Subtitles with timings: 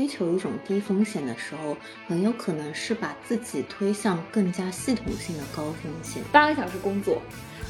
[0.00, 1.76] 追求一种低风险的时候，
[2.08, 6.22] 很有可能是把自己推向更加系统性的高风险。
[6.32, 7.20] 八个小时工作，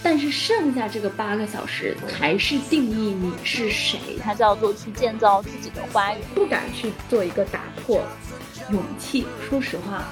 [0.00, 3.98] 但是剩下这个八个小时才是定义你是谁。
[4.22, 8.00] 它叫做去建造自己的花园，不敢去做一个打破。
[8.70, 10.04] 勇气，说实话，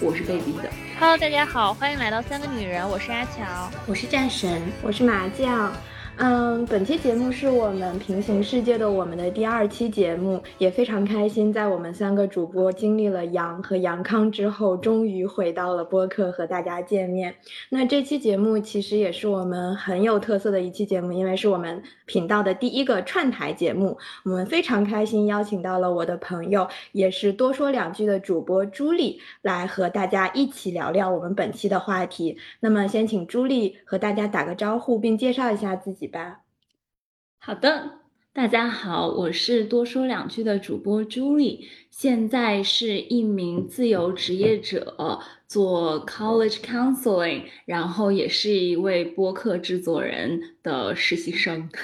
[0.00, 0.70] 我是被逼的。
[0.98, 5.70] Hello，大家好，欢迎来到三个女人，我是阿乔，我是战神，我是麻将。
[6.18, 17.34] 嗯，本期节目是我们平行世界的我们的第二期节目，也非常开心，在我们三个主播经历了杨和杨康之后，终于回到了播客和大家见面。
[17.68, 23.98] 那这期节目其实也是我们很有特色的一期节目，因为是我们频道的第一个串台节目。
[24.24, 32.38] 我们非常开心邀请到了我的朋友，也是多说两句的主播朱莉来和大家一起聊聊我们本期的话题。
[32.60, 36.05] 那么先请朱莉和大家打个招呼，并介绍一下自己。
[36.06, 36.40] 吧，
[37.38, 38.00] 好的，
[38.32, 51.70] 大家好，我是多说两句的主播朱莉，现在是一名自由职业者，做 college counseling，然后也是一位播客制作人的实习生。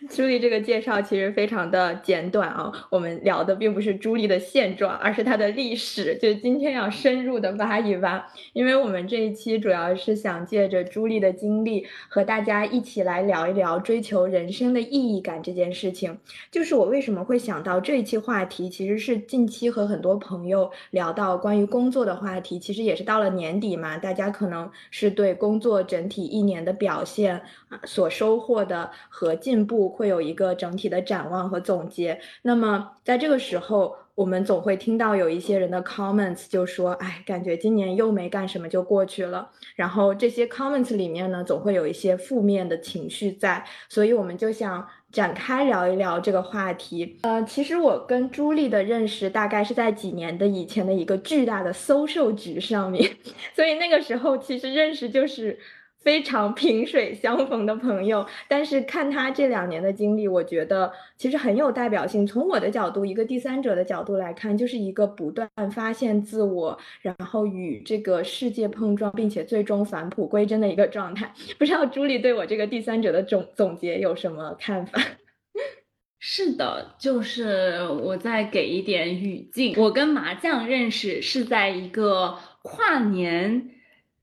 [0.08, 6.16] 朱莉这个介绍其实非常的简短啊，我们聊的并不是朱莉的现状，而是她的历史。
[6.16, 16.18] 就今天要深入的挖一挖，因为我们这一期主要是想借着朱莉的经历，和大家一起来聊一聊追求人生的意义感这件事情。
[16.50, 27.36] 就是我为什么会想到这一期话题，其实是近期和很多朋友聊到关于工作的话题，其实也是到了年底嘛，大家可能是对工作整体一年的表现
[27.68, 29.89] 啊所收获的和进步。
[29.90, 32.20] 会有一个整体的展望和总结。
[32.42, 43.64] 那么在这个时候，我们总会听到有一些人的 comments，就说：“哎，感觉今年又没干什么就过去了。”然后这些 comments 里面呢，总会有一些负面的情绪在。
[43.88, 47.18] 所以我们就想展开聊一聊这个话题。
[47.22, 53.10] 呃，其实我跟朱莉的认识大概是在几年的以前的一个巨大的 social 局上面，
[53.56, 55.58] 所以那个时候其实认识就是。
[56.00, 62.26] 非常萍水相逢的朋友，但是看他这两年的经历，我觉得其实很有代表性。
[62.26, 71.32] 从我的角度，一个第三者的角度来看，就是一个不断发现自我，然后与这个世界碰撞，并且最终返璞归真的一个状态。
[71.58, 74.98] 不知道朱莉对我这个第三者的总总结有什么看法？
[76.18, 79.74] 是的，就是我再给一点语境。
[79.78, 83.70] 我跟麻将认识是在一个跨年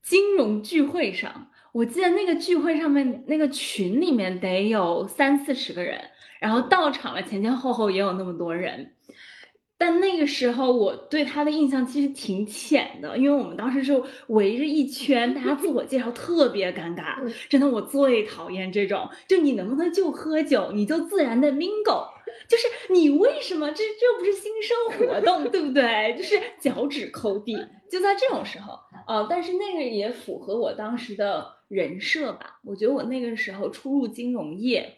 [0.02, 1.47] 金融聚会上。
[1.78, 6.02] 我记得那个聚会上面，那个群里面得有三四十个人，
[6.40, 8.94] 然后到场了前前后后也有那么多人，
[9.78, 17.14] 但那个时候我对他的印象其实挺浅的，因为我们当时就围着一圈，大家自我介绍特别尴尬，
[17.48, 22.08] 真的我最讨厌这种，就你能不能就喝酒，你就自然的 mingle，
[22.50, 26.16] 就是你为什么这这不是新生活动，对不对？
[26.18, 27.56] 就是脚趾抠地，
[27.88, 31.56] 就在这种时候，呃，但是那个也符合我当时的。
[31.68, 34.96] 人设吧，我觉得我那个时候初入金融业，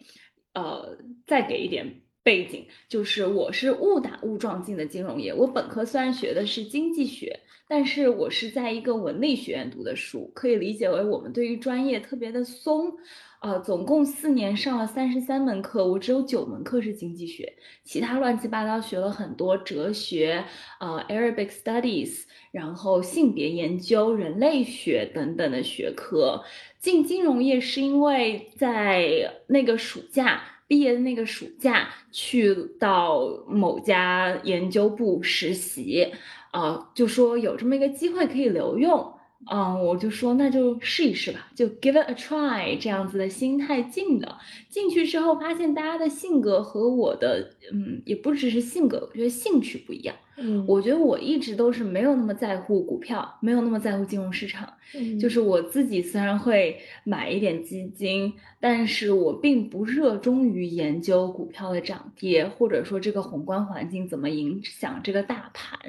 [0.54, 5.34] 呃，再给一点背景，就是我是误打误撞进的金融业。
[5.34, 12.98] 我本科虽然学的是经济学，但是我是在一个文理学院读的书，可以理解为我们对于专业特别的松。
[13.40, 17.54] 呃，总共四年上了三十三门课，我只有九门课是经济学，
[17.86, 20.44] 其他乱七八糟学了很多哲学，
[20.82, 26.44] 呃，Arabic Studies，然后性别研究、人类学等等的学科。
[26.80, 36.12] 进金融业是因为在那个暑假毕业的那个暑假去到某家研究部实习，
[36.52, 39.14] 呃，就说有这么一个机会可以留用。
[39.52, 44.38] 嗯，我就说那就试一试吧，就 give it a try 这样子的心态进的。
[44.70, 50.16] 进去之后发现大家的性格和我的，嗯，也不只是性格，我觉得兴趣不一样。
[50.38, 54.72] 嗯，我觉得我一直都是没有那么在乎股票，没有那么在乎金融市场。
[54.94, 65.80] 嗯，就是我自己虽然会买一点基金，但是我并不热衷于研究股票的涨跌，或者说这个宏观环境怎么影响这个大盘。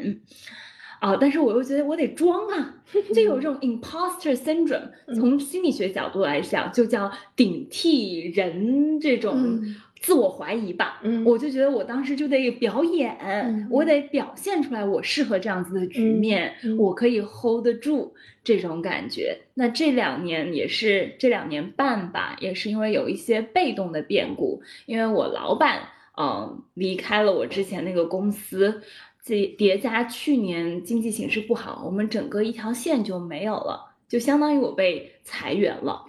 [1.01, 1.17] 啊！
[1.21, 2.75] 但是我又觉得我得装啊，
[3.15, 4.89] 就有这种 imposter syndrome。
[5.15, 9.61] 从心理学角度来讲，就叫顶替人这种
[9.99, 11.01] 自我怀疑吧。
[11.03, 18.15] 嗯，我就觉得我当时就得表演，我得表现出来我适合这样子的局面，我可以 hold 得住
[18.45, 19.39] 这种感觉。
[19.55, 25.81] 那这两年也是这两年半吧，也是因为有一些被动的变故，因为我老板
[26.19, 28.83] 嗯离开了我之前那个公司。
[29.31, 36.05] 这叠加去年经济形势不好，我们整个一条线就没有了，就相当于我被裁员了。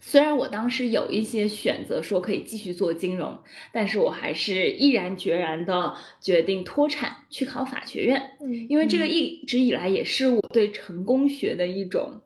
[0.00, 3.38] 虽然我当时有一些选择说可以继续做金融，
[3.72, 12.20] 但是我还是毅然决然的决定脱产去考法学院，嗯因为这个一直以来也是我对成功学的一种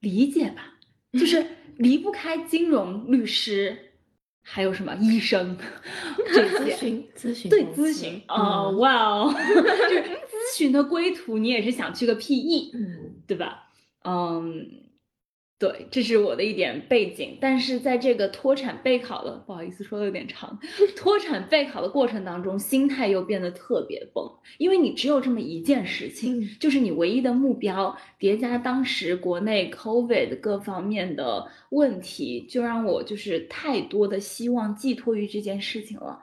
[0.00, 0.74] 理解吧，
[1.14, 1.42] 就是
[1.78, 3.87] 离不开金融、律师，
[4.50, 5.56] 还有什么医生？
[6.32, 6.58] 这些。
[6.58, 8.20] 咨询咨询对咨询。
[8.28, 8.78] 哦，嗯。
[8.78, 9.54] 哇哦， 就
[9.94, 13.14] 是咨询的归途，你也是想去个 PE，嗯。
[13.26, 13.68] 对吧？
[14.04, 14.66] 嗯，
[15.58, 17.36] 对，这是我的一点背景。
[17.40, 20.56] 但是在这个脱产备考的，不好意思说的有点长，
[20.96, 24.24] 脱产备考的过程当中，心态又变得特别崩，
[24.58, 36.20] 因为你只有这么一件事情，嗯就是你唯一的目标，叠加当时国内 COVID 各方面的问题，就让我就是太多的希望寄托于这件事情了。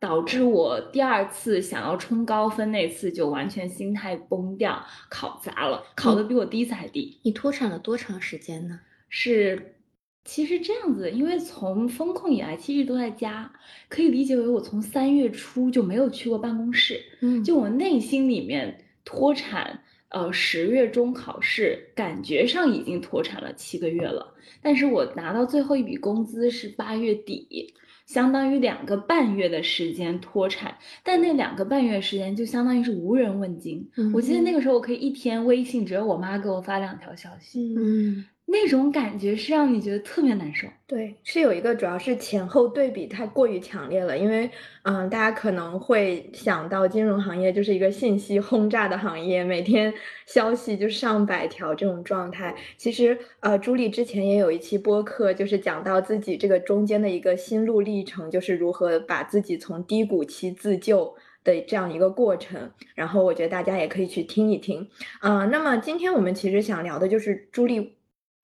[0.00, 7.18] 导致我第二次想要冲高分那次就完全心态崩掉，考砸了，考的比我第一次还低。
[7.22, 8.78] 你脱产了多长时间呢？
[9.08, 9.74] 是，
[10.24, 13.50] 其实这样子，因为从风控以来，其实一直都在家，
[13.88, 27.74] 可以理解为我从三月初就没有去过办公室，嗯就我内心里面脱产，呃，十月中考试，感觉上已经脱产了七个月了，但是我拿到最后一笔工资是八月底。
[28.08, 33.88] 相当于两个半月的时间脱产，但那两个半月时间就相当于是无人问津。
[34.14, 40.66] 我记得那个时候我可以一天微信只有我妈给我发两条消息，嗯那种感觉是让你觉得特别难受。
[40.86, 44.16] 对，是有一个，主要是前后对比太过于强烈了。
[44.16, 44.50] 因为，
[44.84, 49.92] 嗯，大家可能会想到金融行业就是一个信息轰炸的行业，每天
[50.24, 52.56] 消息就上百条这种状态。
[52.78, 61.14] 其实，呃，朱莉之前也有一期播客，就是讲到自己这个中间的一个心路历程，就是如何把自己从低谷期自救。
[61.44, 64.86] 的这样一个过程，然后我觉得大家也可以去听一听。
[65.22, 67.94] 呃，那么今天我们其实想聊的就是朱莉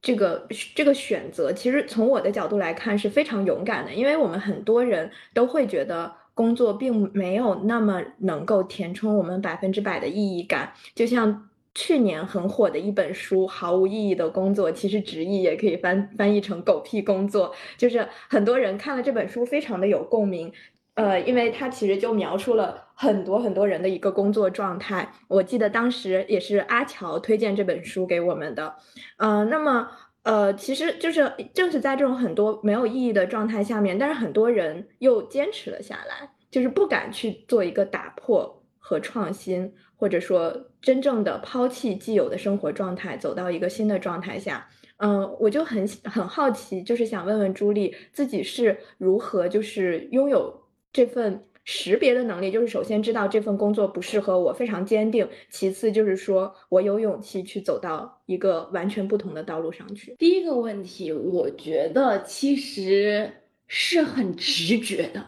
[0.04, 0.46] 这个
[0.76, 11.48] 这个选择，其实从我的角度来看是非常勇敢的，因为我们很多人都会觉得工作并没有那么能够填充我们百分之百的意义感，就像。
[11.76, 20.52] 去年很火的一本书《毫无意义的工作》，其实直译也可以翻翻译成“狗屁工作”，就是很多人看了这本书非常的有共鸣，
[20.94, 25.12] 呃，因为它其实就描述了很多很多人的一个工作状态。
[25.28, 28.74] 我记得当时也是阿乔推荐这本书给我们的，
[29.18, 29.88] 呃，那么
[30.22, 44.66] 呃，其实就是正是在这种很多没有意义的状态下面，但是很多人又坚持了下来，就是不敢去做一个打破和创新，或者说真正的抛弃既有的生活状态，走到一个新的状态下。
[44.98, 50.63] 嗯，我就很很好奇，就是想问问朱莉，自己是如何就是拥有
[50.94, 60.14] 这份识别的能力，就是首先知道这份工作不适合我，非常坚定；其次就是说我有勇气去走到一个完全不同的道路上去。
[60.18, 63.32] 第一个问题，我觉得其实
[63.66, 65.26] 是很直觉的，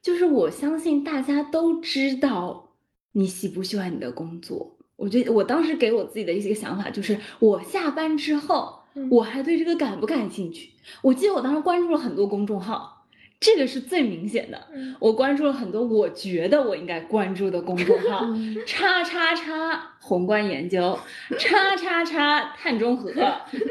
[0.00, 2.70] 就是我相信大家都知道
[3.10, 4.76] 你喜不喜欢你的工作。
[4.94, 10.70] 我觉得我当时给我自己的一些想法就是，我下班之后，嗯我还对这个感不感兴趣？
[11.02, 13.01] 我记得我当时关注了很多公众号，
[13.42, 14.68] 这个是最明显的。
[14.72, 20.98] 嗯我关注了很多我觉得我应该关注的公众号，嗯 叉叉叉宏观研究，
[21.38, 23.12] 叉叉叉碳中和，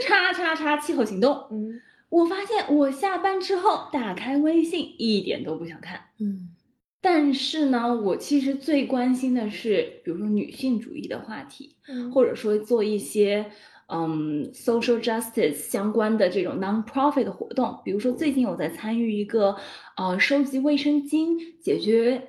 [0.02, 1.48] 叉叉叉气候行动。
[1.52, 6.50] 嗯我发现我下班之后打开微信一点都不想看，嗯
[7.04, 13.50] 但是呢，我其实最关心的是，比如说女性主义的话题，嗯或者说做一些
[13.92, 19.56] 嗯 social justice 相关的这种 non-profit 的活动，比如说最近我在参与一个
[19.98, 22.22] 呃收集卫生巾解决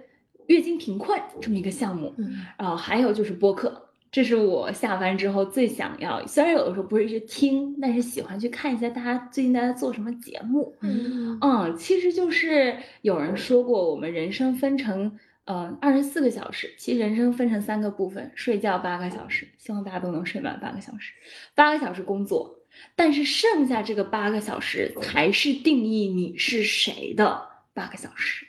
[0.49, 10.75] 月经贫困这么一个项目，嗯呃，还有就是播客，这是我下班之后最想要，虽然有的时候不是去听，但是喜欢去看一下大家最近大家做什么节目。
[10.81, 21.13] 嗯嗯，其实就是有人说过，我们人生分成呃二十四个小时，其实人生分成三个部分，睡觉八个小时，希望大家都能睡满八个小时，
[21.55, 22.61] 八个小时工作，
[22.95, 28.47] 但是剩下这个八个小时才是定义你是谁的八个小时。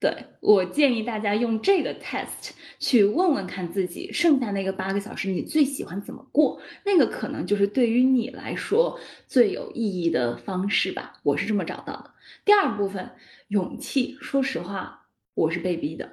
[0.00, 6.60] 对我建议大家用这个 test 去问问看自己，剩下那个八个小时你最喜欢怎么过？
[6.84, 11.18] 那个可能就是对于你来说最有意义的方式吧。
[11.24, 12.12] 我是这么找到的。
[12.44, 13.10] 第二部分，
[13.48, 14.16] 勇气。
[14.20, 14.97] 说实话，
[15.38, 16.10] 我是被逼的。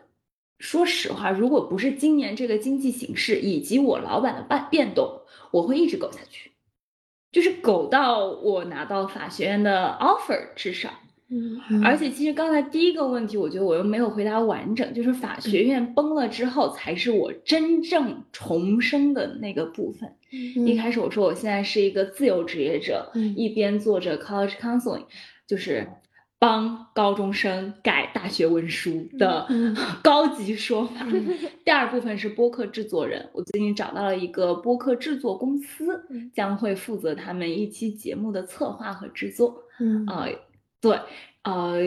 [0.60, 6.52] 说实话，如果不是今年这个经济形势以及我老板的变变动，我会一直苟下去，
[7.32, 10.90] 就是苟到我拿到法学院的 offer，至少。
[11.28, 20.16] 嗯而且其实刚才第一个问题，我觉得我又没有回答完整，就是法学院崩了之后，才是我真正重生的那个部分。
[20.30, 25.06] 一开始我说我现在是一个自由职业者，嗯一边做着 college counseling，
[25.48, 25.88] 就是
[26.46, 31.04] 帮高中生改大学文书的嗯高级说法。
[31.64, 39.60] 第二部分是播客制作人，我最近找到了一个播客制作公司，嗯将会负责他们一期节目的策划和制作。
[39.80, 40.30] 嗯呃，
[40.80, 41.00] 对，
[41.42, 41.80] 呃，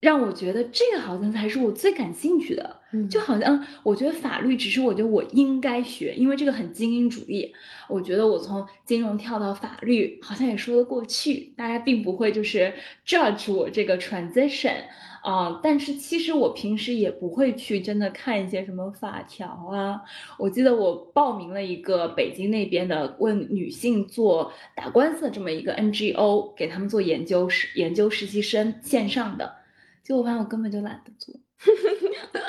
[0.00, 2.79] 让我觉得这个好像才是我最感兴趣的。
[2.92, 7.52] 嗯就好像我觉得法律只是我觉得我应该学，因为这个很精英主义。
[7.88, 12.72] 我觉得我从金融跳到法律，好像也说得过去，大家并不会就是
[13.06, 14.76] judge 我这个 transition
[15.22, 20.00] 啊、但是其实我平时也不会去真的看一些什么法条啊。
[20.38, 29.56] 我记得我报名了一个北京那边的为女性做打官司的这么一个 NGO，给他们做研究实研究实习生线上的，
[30.02, 31.34] 结果发现我根本就懒得做。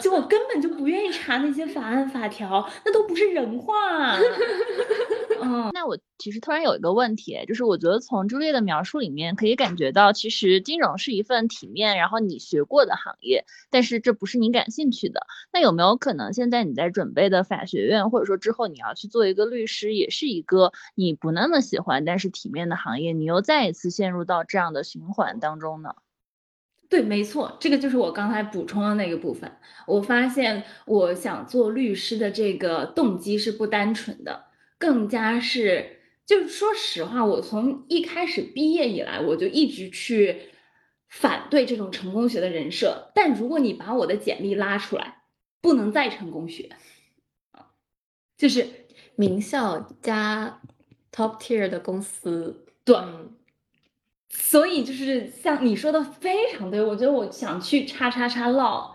[0.01, 4.17] 就我根本就不愿意查那些法案法条，那都不是人话。
[5.41, 15.25] 嗯， 那我其实突然有一个问题，就是我觉得从朱丽的描述里面可以感觉到，其实金融是一份体面，然后你学过的行业，但是这不是你感兴趣的。
[15.51, 25.95] 那有没有可能现在你在准备的法学院，或者说之后你要去做一个律师，也是一个你不那么喜欢但是体面的行业，你又再一次陷入到这样的循环当中呢？
[26.91, 29.49] 对，没错，这个就是我刚才补充的那个部分。
[29.87, 40.41] 我发现我想做律师的这个动机是不单纯的，更加是，就是说实话，我从一开始毕业以来，我就一直去
[41.07, 43.09] 反对这种成功学的人设。
[43.15, 45.23] 但如果你把我的简历拉出来，
[45.61, 46.71] 不能再成功学，
[47.53, 47.67] 啊
[48.37, 48.67] 就是
[49.15, 50.59] 名校加
[51.09, 52.97] top tier 的公司，对。
[52.97, 53.37] 嗯
[54.33, 58.91] 所以就是像你说的非常对，我觉得我想去叉叉叉 law，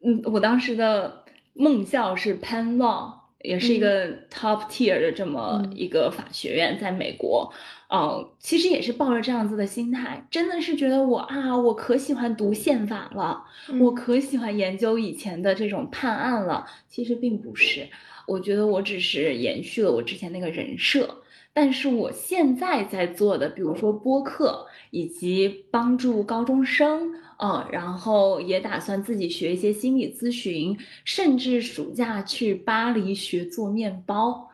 [0.00, 5.72] 嗯，我当时的梦校是 Penn Law，也是一个 top tier 的这么嗯。
[5.76, 7.52] 一个法学院，在美国，
[7.88, 13.44] 呃，其实也是抱着这样子的心态，真的是觉得我啊，我可喜欢读宪法了，
[13.80, 17.88] 我可喜欢研究以前的这种判案了，其实并不是，
[18.26, 21.22] 我觉得我只是延续了我之前那个人设。
[21.56, 34.50] 但是我现在在做的，比如说播客，以及帮助高中生，呃，然后也打算自己学一些心理咨询，甚至暑假去巴黎学做面包，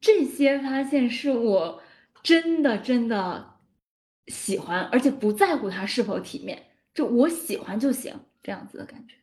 [0.00, 1.82] 这些发现是我
[2.22, 3.56] 真的真的
[4.28, 6.62] 喜欢，而且不在乎它是否体面，
[6.94, 9.16] 就我喜欢就行，这样子的感觉。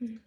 [0.00, 0.18] 嗯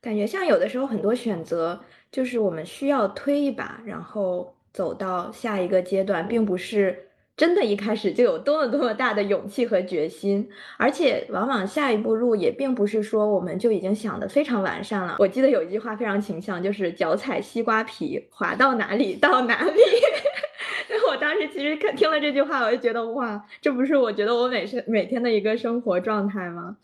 [0.00, 15.16] 感觉像有的时候很多选择，就是我们需要推一把，然后走到下一个阶段，并不是真的一开始就有多么多么大的勇气和决心，而且往往下一步路也并不是说我们就已经想得非常完善了。
[15.18, 19.80] 我记得有一句话非常形象，就是脚踩西瓜皮，滑到哪里到哪里。
[21.08, 26.76] 我当时其实看听了这句话，我就觉得哇，这不是我觉得我每是每天的一个生活状态吗？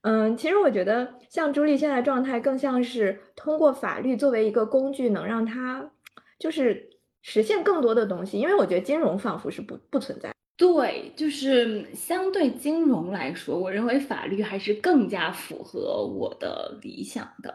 [0.00, 5.90] 嗯，其实我觉得像朱莉现在状态，更像是通过法律作为一个工具，能让她
[6.38, 6.87] 就是
[7.30, 8.40] 实现更多的东西。
[8.40, 10.32] 因为我觉得金融仿佛是不不存在。
[10.56, 17.54] 对，就是相对金融来说，我认为法律还是更加符合我的理想的。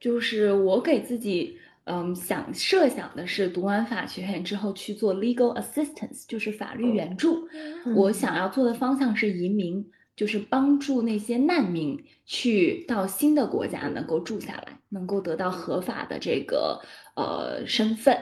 [0.00, 7.46] 就是我给自己，嗯，想设想的是，读完法学院之后去做 legal assistance，就是法律援助。
[7.94, 9.84] 我想要做的方向是移民，
[10.16, 16.80] 就是帮助那些难民去到新的国家能够住下来，能够得到合法的这个
[17.14, 18.18] 呃身份。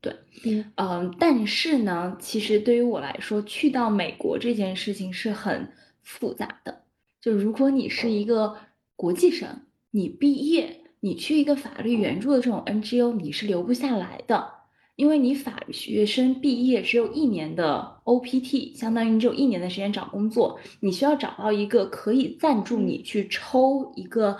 [0.00, 0.14] 对，
[0.44, 5.70] 嗯嗯，但是呢，其实对于我来说，去到美国这件事情是很
[6.02, 6.84] 复杂的。
[7.20, 8.56] 就如果你是一个
[8.96, 14.50] 国际生，你毕业，你去一个法律援助的这种 NGO，你是留不下来的，
[14.96, 24.38] 因为你法学生毕业只有一年的 OPT，相当于你只有一年的时间找工作，你需要找到一个可以赞助你去抽一个。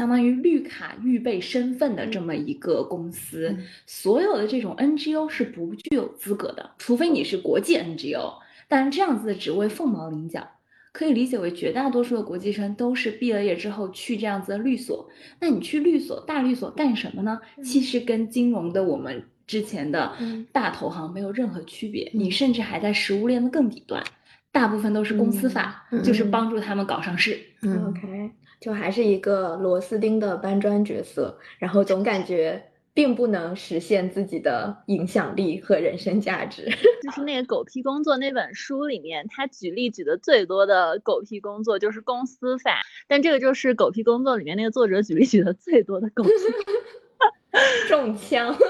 [0.00, 8.32] 相当于绿卡预备身份的这么一个公司，嗯所有的这种 NGO 是不具有资格的，除非你是国际 NGO。
[8.66, 10.48] 但是这样子的职位凤毛麟角，
[10.90, 15.06] 可以理解为绝大多数的国际生都是毕了业之后去这样子的律所。
[15.38, 17.38] 那你去律所、大律所干什么呢？
[17.62, 24.02] 其实跟金融的我们之前的嗯大投行没有任何区别，嗯你甚至还在食物链的更底端。
[24.50, 27.38] 大部分都是公司法，嗯就是嗯帮助他们搞上市。
[27.60, 32.62] 嗯 OK，就还是一个螺丝钉的搬砖角色，然后总感觉
[32.92, 36.68] 并不能实现自己的影响力和人生价值。
[37.02, 46.30] 就是那个狗屁工作那本书里面，他举例举的最多的狗屁工作就是公司法，但这个就是狗屁工作里面那个作者举例举的最多的狗屁。
[47.88, 48.54] 中枪。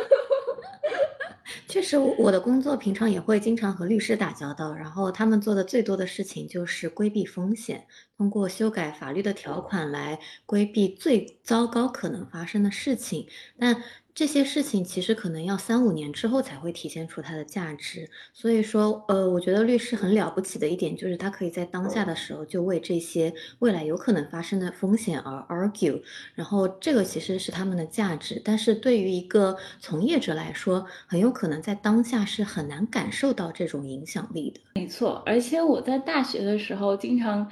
[1.69, 13.27] 确实，我的工作平常也会经常和律师打交道，然后他们做的最多的事情就是规避风险，通过修改法律的条款来规避最糟糕可能发生的事情。
[13.59, 13.83] 但
[14.15, 26.03] 这些事情其实可能要三五年之后才会体现出它的价值，所以说，呃，我觉得律师很了不起的一点就是他可以在当下的时候就为这些未来有可能发生的风险而 argue，
[26.35, 28.41] 然后这个其实是他们的价值。
[28.45, 34.61] 但是对于一个从业者来说，很有可能在当下是很难感受到这种影响力的。
[34.75, 37.51] 没错，而且我在大学的时候经常，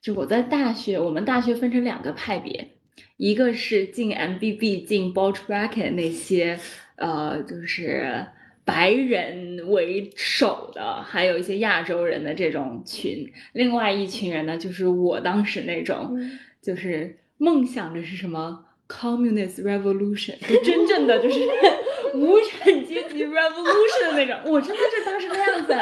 [0.00, 2.70] 就我在大学，我们大学分成两个派别。
[3.16, 6.58] 一个是进 MBB、进 Bulge Bracket 那些，
[6.96, 8.26] 呃，就是
[8.64, 13.30] 白人为首的，还有一些亚洲人的这种群。
[13.52, 16.18] 另外一群人呢，就是我当时那种，
[16.60, 21.40] 就是梦想着是什么 Communist Revolution，就真正的就是
[22.14, 24.36] 无产阶级 Revolution 的那种。
[24.52, 25.74] 我真的是当时那样子。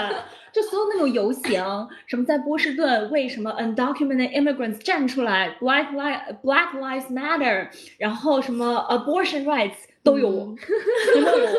[0.53, 7.69] 就所有那种游行，什么在波士顿为什么 undocumented immigrants 站出来，Black lives Black Lives Matter，
[7.99, 10.31] 然后什么 abortion rights 都有
[11.15, 11.51] 都有我。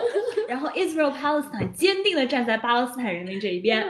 [0.47, 3.83] 然后 Israel Palestine 坚定的站在巴勒斯坦人民这一边。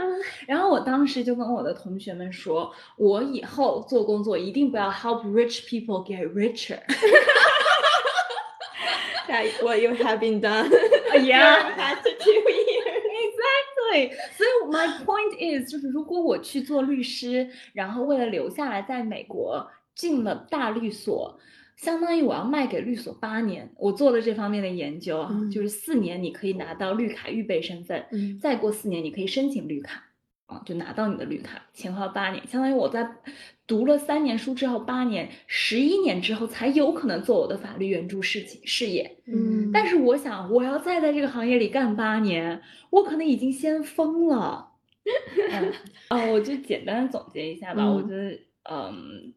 [0.47, 6.79] 然后我当时就跟我的同学们说，我以后做工作一定不要 help rich people get richer。
[9.27, 10.69] That's what you have been done.
[11.13, 11.73] Yeah.
[13.93, 14.11] Exactly.
[14.35, 21.39] 所以 my point is，就是如果我去做律师，然后为了留下来在美国进了大律所，
[21.75, 23.71] 相当于我要卖给律所八年。
[23.77, 28.05] 我做了这方面的研究啊，就是四年你可以拿到绿卡预备身份，
[28.41, 30.03] 再过四年你可以申请绿卡。
[30.45, 33.09] 啊，就拿到你的绿卡，前后八年，相当于我在
[33.65, 39.19] 读了三年书之后，八年、十一年之后才有可能做我的法律援助事情事业。
[39.25, 44.73] 嗯，但是我想，我要再在这个行业里干八年，我可能已经先疯了。
[46.09, 47.89] 啊，我就简单总结一下吧。
[47.89, 49.33] 我觉得，嗯，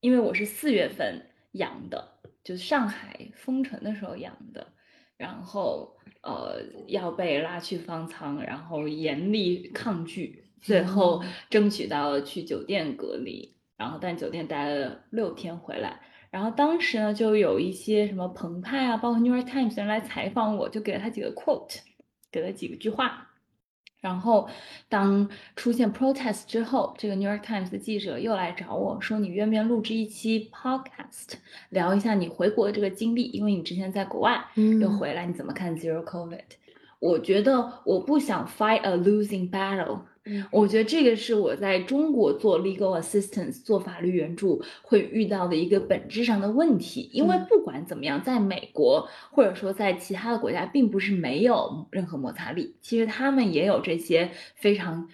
[0.00, 4.68] 因为我是四月份阳的，就是上海封城的时候阳的，
[5.16, 5.97] 然后。
[6.22, 16.00] 呃，要被拉去方舱，然后严厉抗拒，最后争取到去酒店隔离，然后但酒店待了六天回来，
[16.30, 21.78] 然后当时呢，就有一些什么澎湃啊，包括 New York Times 人来采访我，就给了他几个 quote，
[22.32, 23.27] 给了几个句话。
[24.00, 24.48] 然后，
[24.88, 31.34] 当出现 protest 之后，这个 New York Times 的记者又来找我说：“你愿不愿意录制一期 podcast，
[31.70, 33.24] 聊一下你回国的这个经历？
[33.24, 34.44] 因为你之前在国外，
[34.80, 36.40] 又回来，你怎么看 Zero COVID？”
[37.00, 40.00] 我觉得我不想 fight a losing battle。
[40.50, 55.08] 我觉得这个是我在中国做 legal assistance 做法律援助会遇到的一个本质上的问题，因为不管怎么样，在美国或者说在其他的国家，并不是没有任何摩擦力，其实他们也有这些非常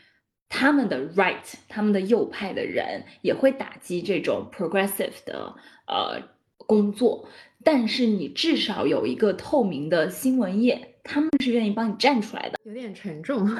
[0.48, 5.54] 他们的 right，他们的右派的人也会打击这种 progressive 的
[5.86, 6.22] 呃
[6.58, 7.28] 工作，
[7.62, 12.58] 但是你至少有一个透明的新闻业，他们是愿意帮你站出来的。
[12.64, 13.46] 有点沉重。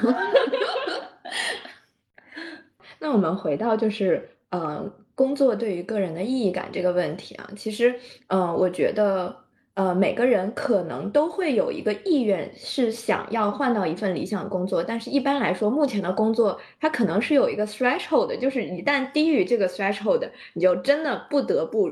[2.99, 7.95] 那我们回到就是，呃，工作对于个人的意义感这个问题啊，其实，
[8.29, 9.37] 呃，我觉得，
[9.75, 21.91] 呃，每个人可能都会有一个意愿是想要换到一份理想工作，但是一般来说，目前的工作它可能是有一个 threshold，就是一旦低于这个 threshold，你就真的不得不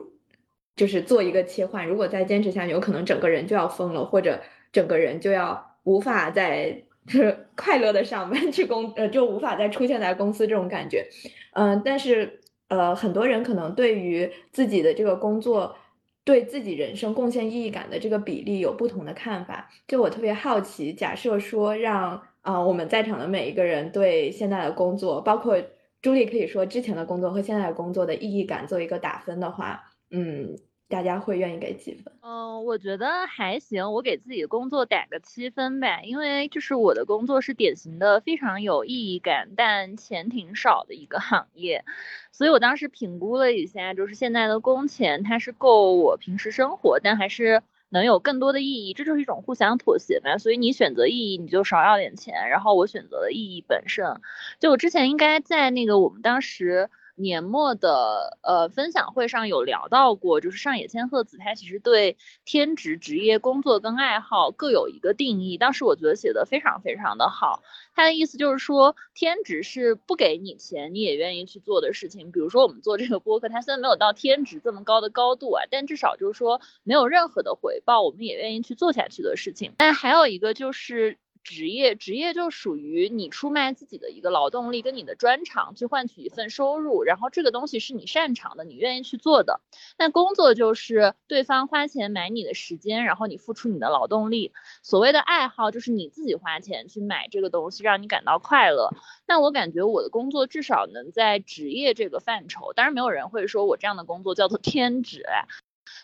[0.76, 4.40] 就是做一个切换，如果再坚持下去，有可能整个人就要疯了，或者
[4.72, 6.84] 整个人就要无法再。
[7.08, 11.06] 是快乐的上班去工，呃，就无法再出现在公司这种感觉，
[11.54, 15.76] 嗯，但是呃，很多人可能对于自己的这个工作，
[16.24, 19.68] 对自己人生贡献意义感的这个比例有不同的看法。
[19.88, 25.60] 就我特别好奇，假设说让啊我们在场的每一个人对现在的工作，包括
[26.00, 30.56] 朱莉可以说之前的工作和现在的工作的意义感做一个打分的话，嗯。
[30.92, 32.12] 大家会愿意给几分？
[32.20, 41.86] 嗯，我觉得还行，我给自己的工作打个七分呗，因为就是我的工作是典型的非常有意义感，但钱挺少的一个行业，
[42.30, 50.36] 所以我当时评估了一下，就是现在的工钱它是够我平时生活，但还是能有更多的意义，这就是一种互相妥协嘛。
[50.36, 54.20] 所以你选择意义，你就少要点钱，然后我选择了意义本身。
[54.60, 56.90] 就我之前应该在那个我们当时。
[57.14, 65.58] 年末的呃分享会上有聊到过，就是上野千鹤子她其实对天职、职业、工作跟爱好各有一个定义。
[65.58, 67.62] 当时我觉得写的非常非常的好。
[67.94, 72.32] 他的意思就是说，天职是不给你钱你也愿意去做的事情。
[72.32, 79.74] 比如说我们做这个播客，它虽然没有到天职这么高的高度啊，但至少就是说没有任何的回报，我们也愿意去做下去的事情。
[79.76, 81.18] 但还有一个就是。
[81.42, 89.60] 职业，职业就属于你出卖自己的一个劳动力跟你的专长去换取一份收入，然后这个东西是你擅长的，你愿意去做的。
[89.98, 94.52] 那工作就是对方花钱买你的时间，然后你付出你的劳动力。
[94.82, 98.90] 所谓的爱好就是你自己花钱去买这个东西，让你感到快乐。
[99.26, 105.24] 那我感觉我的工作至少能在职业这个范畴，当然没有人会说我这样的工作叫做 天职。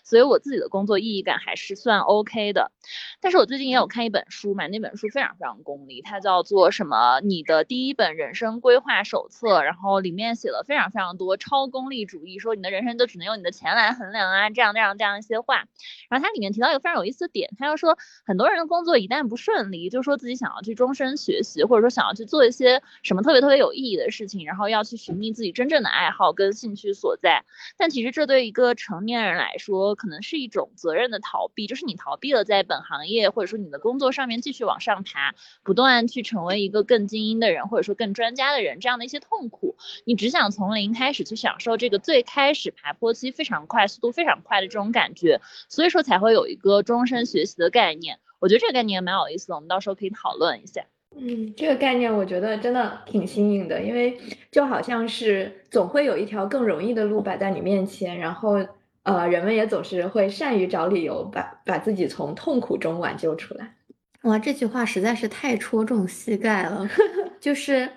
[0.04, 2.72] 所以我自己的工作意义感还是算 OK 的，
[3.20, 7.20] 但是我最近也有看一本书嘛，那本书非常非常功利，它叫做什么？
[7.20, 15.66] 你的第一本人生规划手册，然后里面写了非常非常多超功利主义，说你的人生就只能用你的钱来衡量啊，这样那样这样一些话。
[16.08, 27.44] 然后它里面提到一个非常有意思的点，他又说很多人的工作一旦不顺利，就说自己想要去终身学习，或者说想要去做一些什么特别特别有意义的事情，然后要去寻觅自己真正的爱好跟兴趣所在。
[27.76, 39.76] 但其实这对一个成年人来说，说可能是一种责任的逃避，就是你逃避了在本行业或者说你的工作上面继续往上爬，不断去成为一个更精英的人，或者说更专家的人，这样的一些痛苦，
[40.06, 48.18] 你只想从零开始去享受这个最开始爬坡期非常快、速度非常快的这种感觉，所以说才会有一个终身学习的概念。
[48.38, 50.86] 我觉得这个概念蛮有意思的，我们到时候可以讨论一下。
[51.14, 54.18] 嗯，这个概念我觉得真的挺新颖的，因为
[54.50, 58.64] 就好像是总会有一条更容易的路摆在你面前，然后。
[59.04, 63.76] 呃，人们也总是会善于找理由，把把自己从痛苦中挽救出来。
[64.22, 66.86] 哇，这句话实在是太戳中膝盖了。
[67.40, 67.88] 就是，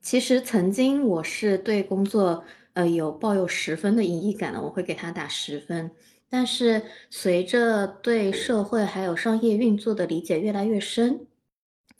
[0.00, 5.90] 其实曾经我是对工作呃有抱有十分的意义感的，我会给他打十分。
[6.30, 11.26] 但是随着对社会还有商业运作的理解越来越深。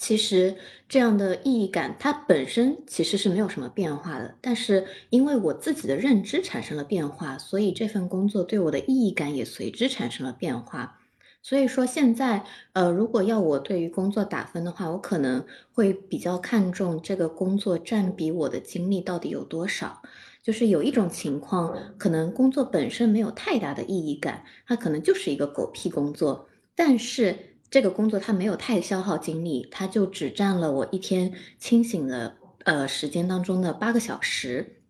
[0.02, 0.56] 其实
[0.88, 4.34] 这样的意义感，它本身其实是没有什么变化的。
[4.40, 10.98] 但是因为我自己的认知产生了变化，所以这份工作对我的意义感也随之产生了变化。
[11.40, 20.02] 所以说现在，呃，如果要我对于工作打分的话，我可能会比较看重这个工作占比我的精力到底有多少。
[20.42, 27.51] 就是有一种情况，可能工作本身没有太大的意义感，它可能就是一个狗屁工作，但是。
[27.72, 34.82] 这个工作它没有太消耗精力，它就只占了我一天清醒的呃时间当中的八个小时，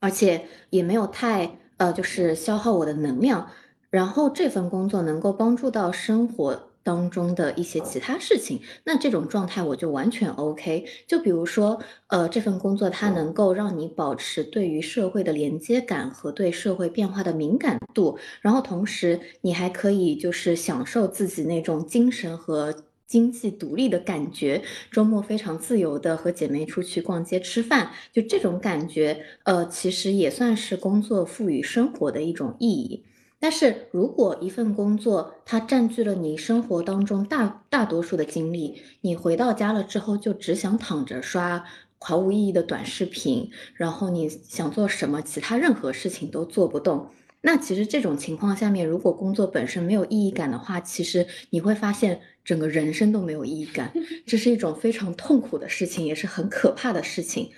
[0.00, 3.50] 而且也没有太呃就是消耗我的能量，
[3.90, 6.71] 然后这份工作能够帮助到生活。
[6.82, 10.84] 当中的一些其他事情，那这种状态我就完全 OK。
[11.06, 22.74] 就比如说，呃，这份工作它能够让你保持对于社会的连接感和对社会变化的敏感度，然后同时你还可以就是享受自己那种精神和
[23.06, 33.04] 经济独立的感觉，周末非常自由的和姐妹出去逛街吃饭，就这种感觉，呃，其实也算是工作赋予生活的一种意义。
[33.42, 41.64] 但是如果一份工作它占据了你生活当中大大多数的精力，你回到家了之后就只想躺着刷
[41.98, 47.08] 毫无意义的短视频，然后你想做什么其他任何事情都做不动，
[47.40, 53.92] 那其实这种情况下面，如果工作本身没有意义感的话，其实你会发现整个人生都没有意义感，
[54.24, 57.50] 这是一种非常痛苦的事情，也是很可怕的事情。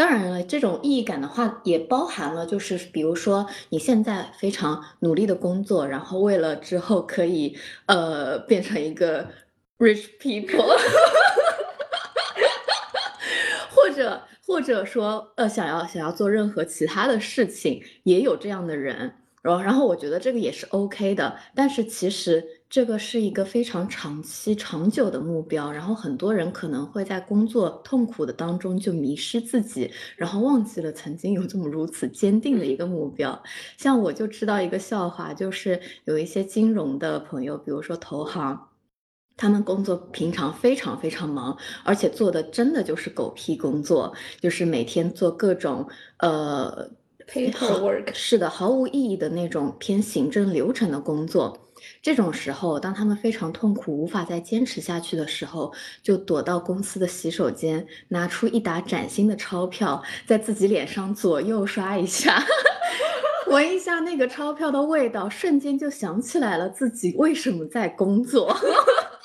[0.00, 9.28] 当然了，这种意义感的话，也包含了，就是比如说你现在非常努力的工作，然后为了之后可以呃变成一个
[9.76, 10.74] rich people，
[13.76, 19.12] 或者或者说呃想要想要做任何其他的事情，也有这样的人。
[19.42, 22.59] 然后然后我觉得这个也是 OK 的，但是其实。
[22.70, 33.42] 这个是一个非常长期、长久的目标，然后很多人可能会在工作痛苦的当中就迷失自己，然后忘记了曾经有这么如此坚定的一个目标。
[33.76, 38.68] 像我就知道一个笑话，就是有一些金融的朋友，比如说投行，
[39.36, 45.84] 他们工作平常非常非常忙，而且做的真的就是狗屁工作，就是每天做各种
[46.18, 46.88] 呃
[47.26, 51.66] paperwork，是的，毫无意义的那种偏行政流程的工作。
[52.02, 55.72] 这种时候，当他们非常痛苦、无法再坚持下去的时候，
[56.02, 62.42] 就躲到公司的洗手间，拿出一沓崭新的钞票，在自己脸上左右刷一下，
[63.48, 68.56] 闻一下那个钞票的味道，瞬间就想起来了自己为什么在工作，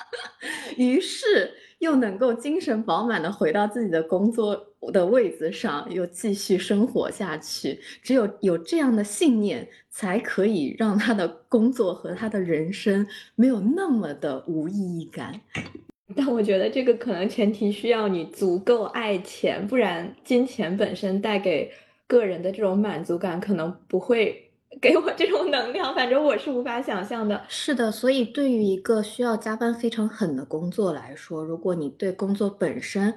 [0.76, 1.52] 于是。
[1.86, 4.60] 又能够精神饱满的回到自己的工作
[4.92, 7.80] 的位子上，又继续生活下去。
[8.02, 15.40] 只有有这样的信念，才可以让他的工作和他的人生没有那么的无意义感。
[16.14, 21.70] 但我觉得这个可能前提需要你足够爱钱，不然金钱本身带给
[22.06, 24.45] 个人的这种满足感，可能不会
[24.80, 25.94] 给我这种能量。
[25.94, 27.44] 反正我是无法想象的。
[27.48, 33.14] 是的，所以对于一个需要加班非常狠的工作来说，如果你对工作本身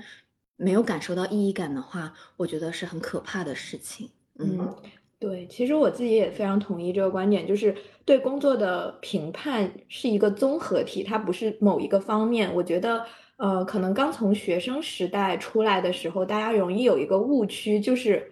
[0.57, 4.09] 没有感受到意义感的话，我觉得是很可怕的事情。
[4.37, 4.73] 嗯。
[5.21, 12.49] 对，其实我自己也非常同意这个观点，就是对工作的评判是一个综合体，它不是某一个方面。
[12.55, 18.31] 我觉得，呃，可能刚从学生时代出来的时候，大家容易有一个误区，就是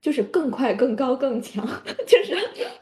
[0.00, 1.66] 就是更快、更高、更强，
[2.06, 2.34] 就是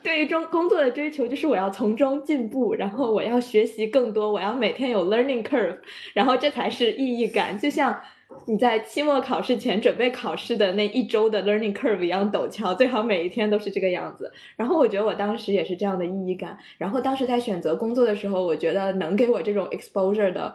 [0.02, 5.78] 对于中工作的追求，就是我要从中进步，然后我要学习更多，我要每天有 learning curve，
[6.14, 8.00] 然后这才是意义感，就像。
[8.46, 14.30] 你在期末考试前准备考试的那一周的 learning curve 一样陡峭，最好每一天都是这个样子。
[14.54, 16.58] 然后我觉得我当时也是这样的意义感。
[16.76, 20.54] 然后当时在选择工作的时候，我觉得能给我这种 exposure 的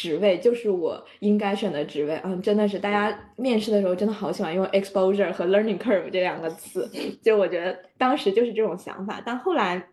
[0.00, 2.18] 职位就是我应该选的职位。
[2.24, 6.90] 嗯，真的是大家面试的时候真的好喜欢用 exposure 和 learning curve 这两个词，
[7.22, 9.20] 就我觉得当时就是这种想法。
[9.22, 9.88] 但后来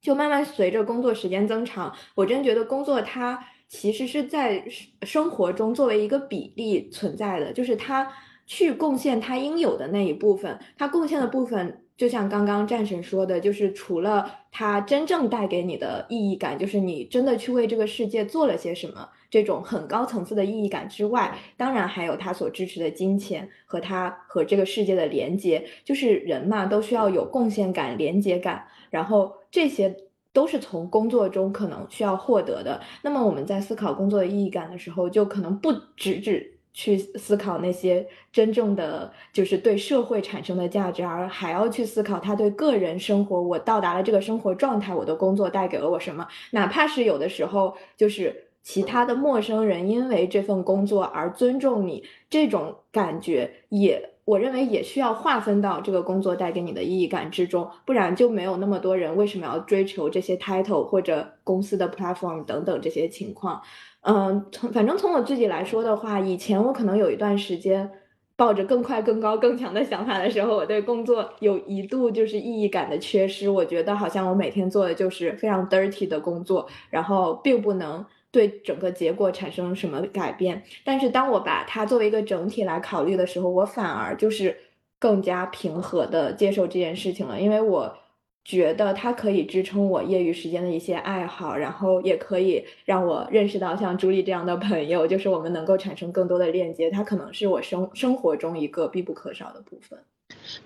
[0.00, 3.38] 就慢慢随着工作时间增长，我真觉得工作它。
[3.68, 4.64] 其实是在
[5.02, 8.08] 生活中作为一个比例存在的，就是他
[8.46, 29.96] 去贡献他应有的那一部分，他贡献的部分，就像刚刚战神说的，就是除了他真正带给你的意义感，就是你真的去为这个世界做了些什么，这种很高层次的意义感之外，当然还有他所支持的金钱和他和这个世界的连接，就是人嘛，都需要有贡献感、连接感，然后这些。
[30.36, 32.78] 都是从工作中可能需要获得的。
[33.00, 46.28] 那么我们在思考工作的意义感的时候，就可能不只只去思考那些真正的就是对社会产生的价值，而还要去思考他对个人生活，我到达了这个生活状态，我的工作带给了我什么？
[46.50, 54.10] 哪怕是有的时候，就是其他的陌生人因为这份工作而尊重你，这种感觉也。
[54.24, 63.62] 我认为也需要划分到这个工作带给你的意义感之中，不然就没有那么多人为什么要追求这些 title 或者公司的 platform 等等这些情况。
[64.00, 67.88] 嗯，从反正从我自己来说的话，以前我可能有一段时间
[68.34, 73.48] 抱着更快、更高、更强的想法的时候，我对工作有一度就是意义感的缺失。
[73.48, 78.04] 我觉得好像我每天做的就是非常 dirty 的工作，然后并不能。
[78.36, 80.62] 对整个结果产生什么改变？
[80.84, 84.54] 但是当我把它作为一个整体来考虑的时候，我反而就是
[84.98, 87.96] 更加平和的接受这件事情了，因为我
[88.44, 99.98] 觉得它可以支撑我业余时间的一些爱好，然后也可以让我认识到像朱莉这样的朋友，就是我们能够产生更多的链接，它可能是我生生活中一个必不可少的部分。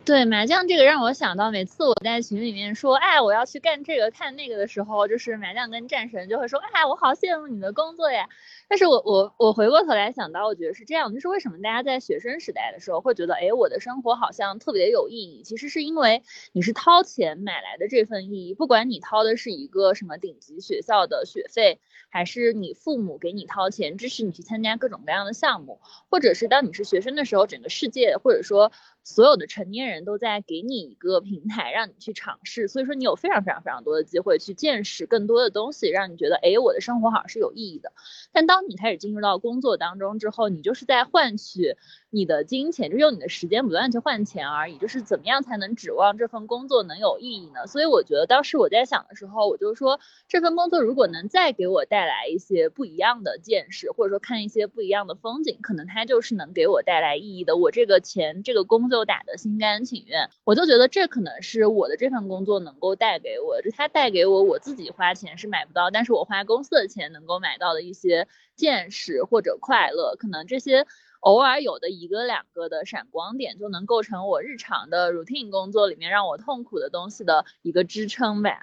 [0.04, 8.28] 对麻将这个让我想到，每次我在群里面说，哎，我要去干这个看那个的时候，就是麻将跟战神就会说，哎，我好羡慕你的工作呀。
[8.68, 28.72] 但是我我我回过头来想到，我觉得是这样，就是为什么大家在学生时代的时候会觉得，哎，我的生活好像特别有意义，其实是因为你是掏钱买来的这份意义，不管你掏的是一个什么顶级学校的学费，还是你父母给你掏钱支持你去参加各种各样的项目，或者是当你是学生的时候，整个世界或者说。
[29.02, 37.92] 所有的成年人都在给你一个平台，让你去尝试，所以说你有非常非常非常多的机会去见识更多的东西，让你觉得，哎，我的生活好像是有意义的。
[38.32, 41.76] 但当你开始进入到工作当中之后，你就是在换取。
[42.12, 47.68] 你的金钱就用你的时间不断去换钱而已，就是怎么样才能指望这份工作能有意义呢？
[47.68, 57.56] 所以我觉得当时我在想的时候，我就说这份工作如果能再给我带来一些不一样的见识，或者说看一些不一样的风景，可能它就是能给我带来意义的。
[57.56, 70.88] 我这个钱这个工作打得心甘情愿，我就觉得这可能是我的这份工作能够带给我，就它带给我我自己花钱是买不到，但是我花公司的钱能够买到的一些见识或者快乐，可能这些。
[71.20, 78.60] 偶尔有的一个两个的闪光点，就能构成我日常的 routine 工作里面让我痛苦的东西的一个支撑呗。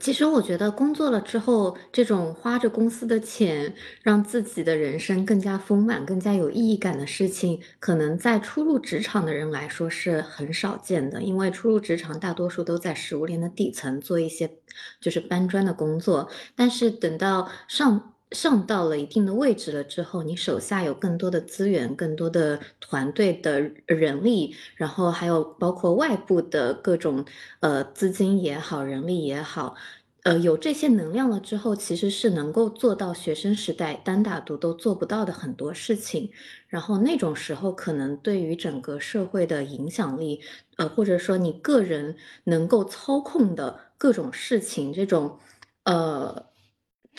[0.00, 11.20] 其实我觉得工作了之后，这种花着公司的钱，让自己的人生更加丰满、更加有意义感的事情，可能在初入职场的人来说是很少见的。
[11.20, 14.58] 因为初入职场，大多数都在食物链的底层做一些
[15.00, 18.14] 就是搬砖的工作，但是等到上。
[18.32, 27.24] 上到了一定的位置了之后，你手下有更多的资源、更多的团队的人力，然后还有包括外部的各种
[27.60, 29.74] 呃资金也好、人力也好，
[30.22, 36.30] 呃，有这些能量了之后，其实是能够做到学生时代单打独斗做不到的很多事情。
[36.68, 40.40] 然后那种时候，可能对于整个社会的影响力，
[40.76, 45.38] 呃，或者说你个人能够操控的各种事情，这种，
[45.84, 46.49] 呃，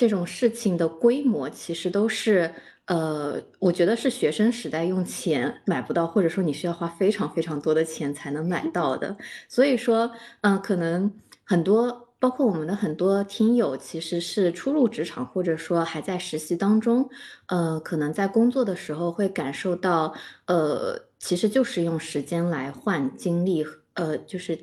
[0.01, 2.51] 这种事情的规模，其实都是，
[2.85, 9.15] 呃，我觉得是学生时代用钱买不到，或者说你需要花非常非常多的钱才能买到的。
[9.47, 10.09] 所以说，
[10.41, 12.07] 嗯，可能很多。
[12.21, 17.09] 包括我们的很多听友，其实是初入职场，或者说还在实习当中，
[17.47, 20.13] 呃，可能在工作的时候会感受到，
[20.45, 24.55] 呃，其实就是用时间来换精力，呃，就是，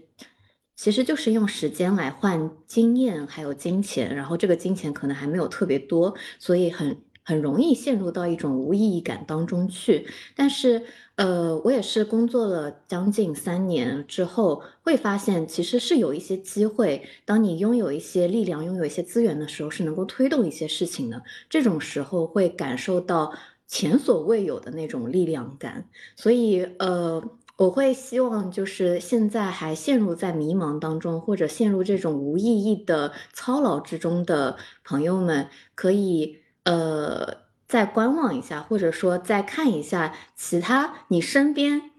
[0.79, 10.81] 其实就是用时间来换经验，还有金钱，然后这个金钱可能还没有特别多，所以很很容易陷入到一种无意义感当中去，但是。
[11.19, 21.21] 呃，我也是工作了将近三年之后，会发现其实是有一些机会，当你拥有一些力量、拥有一些资源的时候，是能够推动一些事情的。
[21.51, 23.35] 这种时候会感受到
[23.67, 25.89] 前所未有的那种力量感。
[26.15, 27.21] 所以，呃，
[27.59, 37.47] 我会希望就是现在还陷入在迷茫当中，或者陷入这种无意义的操劳之中的朋友们，可以，呃。
[37.69, 41.91] 再观望一下，或者说再看一下其他你身边，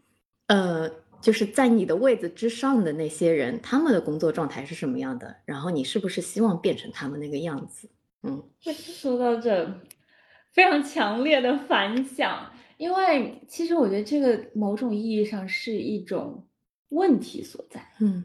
[0.48, 0.90] 呃，
[1.22, 5.36] 就是在你的位子之上的那些人，他们的工作状态是什么样的？
[5.46, 7.88] 然后你是不是希望变成他们那个样子？
[8.24, 8.42] 嗯，
[8.74, 9.72] 说到这，
[10.52, 16.46] 非常强烈的反响，因为其实我觉得这个某种意义上是一种
[16.88, 17.86] 问题所在。
[18.00, 18.24] 嗯，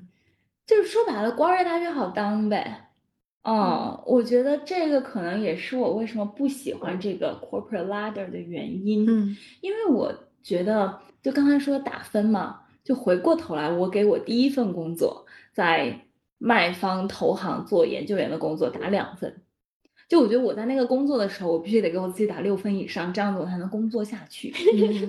[0.65, 2.93] 就是说白了，官越大越好当呗。
[3.43, 9.05] 哦，我觉得这个可能也是我为什么不喜欢这个 corporate ladder 的原因。
[9.09, 16.07] 嗯，因为我觉得，就刚才说打分嘛，就回过头来，我给我第一份工作在
[16.39, 19.43] 卖方投行做研究员的工作打两分。
[20.15, 24.55] 就我觉得我在那个工作的时候，我必须得给我自己打六分以上，这样子我才能工作下去。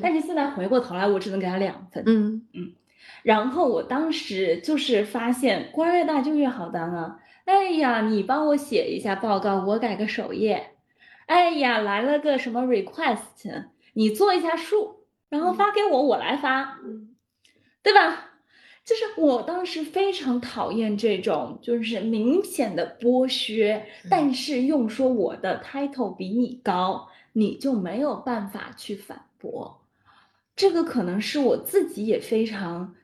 [0.02, 2.04] 但是现在回过头来，我只能给他两分。
[2.08, 2.74] 嗯嗯。
[3.22, 7.20] 然后我当时就是发现，官越大就越好当啊。
[7.44, 10.72] 哎呀，你帮我写一下报告，我改个首页。
[11.28, 16.80] 哎呀，来了个什么 request，你做一下数，然后发给我，我来发，
[17.84, 18.32] 对吧？
[18.86, 29.82] 就是我当时非常讨厌这种，就是明显的剥削，但是用说我的 title 比你高，你就没有办法去反驳。
[30.56, 32.96] 这个可能是我自己也非常，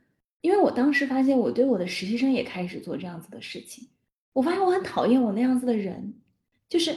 [0.42, 3.88] 因为我当时发现我对我的实习生也开始做这样子的事情。
[4.34, 6.14] 我发现我很讨厌我那样子的人，
[6.70, 6.96] 就是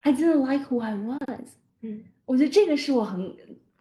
[0.00, 1.48] I didn't like who I was。
[1.80, 3.34] 嗯，我觉得这个是我很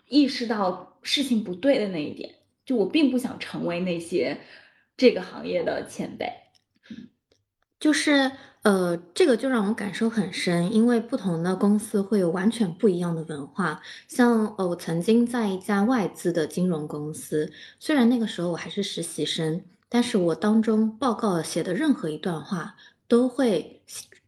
[0.08, 2.34] 意识到事情不对的那一点，
[2.66, 4.38] 就我并不想成为那些
[4.98, 6.32] 这个行业的前辈。
[7.80, 13.82] 就是呃，这个就让我感受很深，因为不同的公司会有完全不一样的文化。
[14.08, 19.64] 像，我曾经在一家外资的金融公司，虽然那个时候我还是实习生。
[19.90, 22.76] 但是我当中报告写的任何一段话
[23.08, 23.84] 都会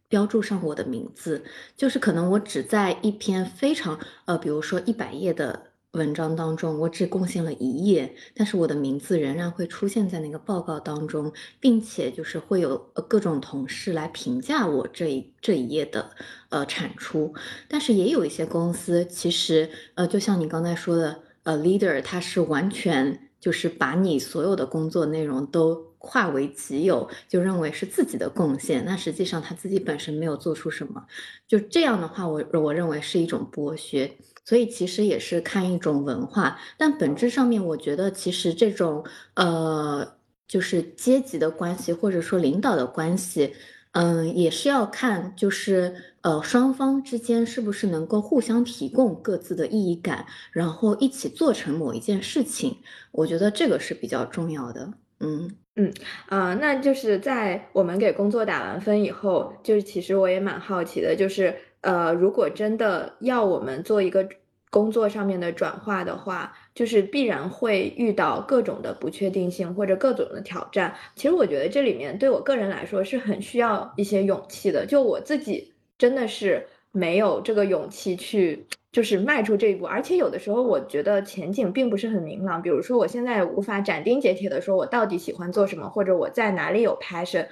[0.08, 1.44] 标注上我的名字，
[1.76, 12.78] 就是可能我只在一篇非常呃，比如说一百页的文章当中，我只贡献了一页，但是我的名字仍然会出现在那个报告当中，并且就是会有
[13.08, 16.10] 各种同事来评价我这一这一页的
[16.50, 17.34] 呃产出。
[17.66, 23.20] 但是也有一些公司，其实呃，就像你刚才说的，呃，leader 他是完全。
[23.38, 28.84] 就是把你所有的工作内容都化为己有，就认为是自己的贡献。
[28.84, 31.06] 那实际上他自己本身没有做出什么，
[31.46, 34.10] 就这样的话，我我认为是一种剥削。
[34.46, 39.04] 所以其实也是看一种文化，但本质上面，我觉得其实这种
[39.34, 40.16] 呃，
[40.48, 43.54] 就是阶级的关系或者说领导的关系。
[43.98, 52.76] 嗯，也是要看，就是呃，双方之间是不是能够互相提供各自的意义感，然后一起做成某一件事情。
[53.10, 54.92] 我觉得这个是比较重要的。
[55.20, 55.90] 嗯嗯
[56.28, 61.56] 啊，那就是在我们给工作打完分以后，就是其实我也蛮好奇的，就是
[61.86, 64.28] 呃，如果真的要我们做一个。
[64.68, 70.94] 工作上面的转化的话，就是必然会遇到各种的不确定性或者各种的挑战。
[71.14, 74.84] 其实我觉得这里面对我个人来说是很需要一些勇气的。
[74.84, 79.86] 就我自己真的是没有这个勇气去，就是迈出这一步。
[79.86, 82.60] 而且有的时候我觉得前景并不是很明朗。
[82.60, 87.46] 比如说我现在无法斩钉截铁的说我到底喜欢做什么，或者我在哪里有 passion。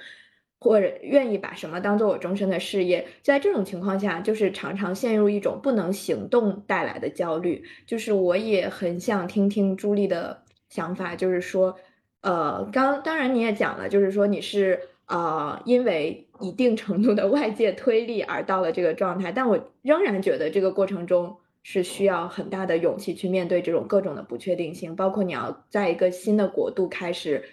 [0.65, 7.63] 或者愿意把什么当做我终身的事业，在这种情况下，就是常常陷入一种不能行动带来的焦虑。
[7.85, 11.75] 就是我也很想听听朱莉的想法，就是说，
[12.21, 27.43] 呃，刚当然你也讲了，就是说你是呃因为一定程度的外界推力而到了这个状态，但我仍然觉得这个过程中是需要很大的勇气去面对这种各种的不确定性，包括你要在一个新的国度开始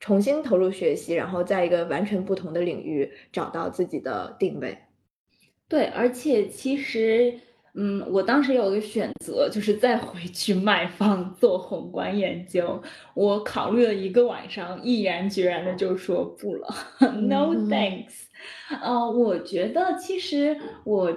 [0.00, 4.78] 重新投入学习，然后在一个完全不同的领域找到自己的定位。
[5.68, 7.40] 对，而且其实。
[7.80, 12.82] 嗯，我当时有个选择，就是再回去卖方做宏观研究。
[13.14, 16.66] 我考虑了一个晚上，毅然决然的就说不了
[16.98, 18.24] ，No thanks。
[18.82, 21.16] 呃，我觉得其实我，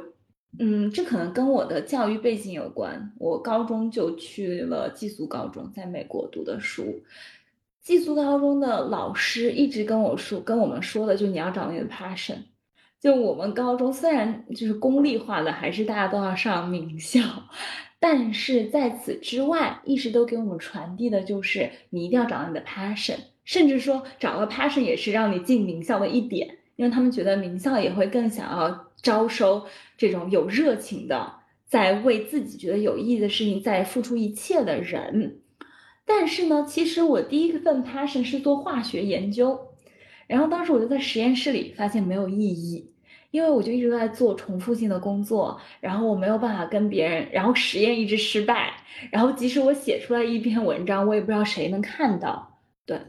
[0.59, 3.11] 嗯，这可能跟我的教育背景有关。
[3.17, 7.01] 我高中就去了寄宿高中，在美国读的书。
[7.83, 12.35] 寄宿高中的老师一直跟我说，跟我们说的，就你要找你的 passion。
[12.99, 17.19] 就我们高中虽然就是公立化的，还是大家都要上名校，
[17.99, 29.65] 但是在此之外，一直都给我们传递的就是你一定要找到你的 passion，甚至说找到 passion 也是让你进名校的一点，因为他们觉得名校也会更想要招收
[29.97, 31.33] 这种有热情的，
[31.65, 35.40] 在为自己觉得有意义的事情在付出一切的人。
[36.05, 39.59] 但是呢，其实我第一份 passion 是做化学研究，
[40.27, 42.87] 然后当时我就在实验室里发现没有意义。
[43.31, 48.73] 因为我就一直都在做重复性的工作，然后我没有办法跟别人，然后实验一直失败，
[49.09, 52.59] 然后即使我写出来一篇文章，我也不知道谁能看到。
[52.85, 52.99] 对，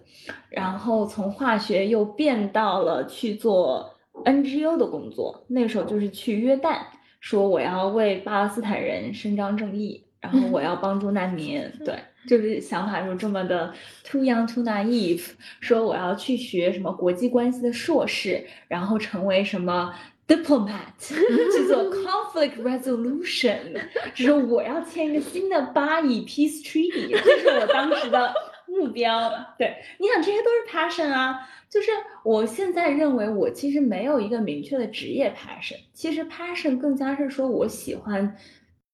[0.49, 6.79] 然后从化学又变到了去做 NGO 的工作，那个时候就是去约旦，
[7.19, 11.61] 说我要为巴勒斯坦人伸张正义，然后我要帮助难民。
[11.85, 13.73] 对，就是想法就这么的
[14.05, 15.23] too young too naive，
[15.61, 19.95] 说我要去学什么国际关系的硕士，然后成为什么。
[20.25, 23.59] diplomat 去做 conflict resolution，
[24.15, 28.33] 就是我要签一个新的巴以 peace treaty，这是我当时的
[28.67, 29.31] 目标。
[29.59, 31.91] 对，你想这些都是 passion 啊，就是
[32.23, 38.35] 我现在认为我其实没有一个明确的职业 passion，其实 passion 更加是说我喜欢。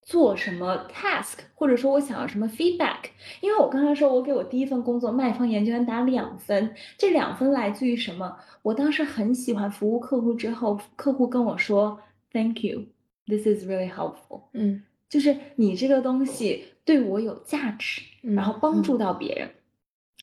[0.08, 3.10] 做什么 task，或者说我想要什么 feedback？
[3.42, 8.38] 因为我刚才说，我给我第一份工作卖方研究员打两分，这两分来自于什么？
[8.62, 12.00] 我当时很喜欢服务客户，之后客户跟我说
[12.32, 14.44] Thank you，this is really helpful。
[14.54, 19.50] 嗯，就是你这个东西对我有价值，然后帮助到别人。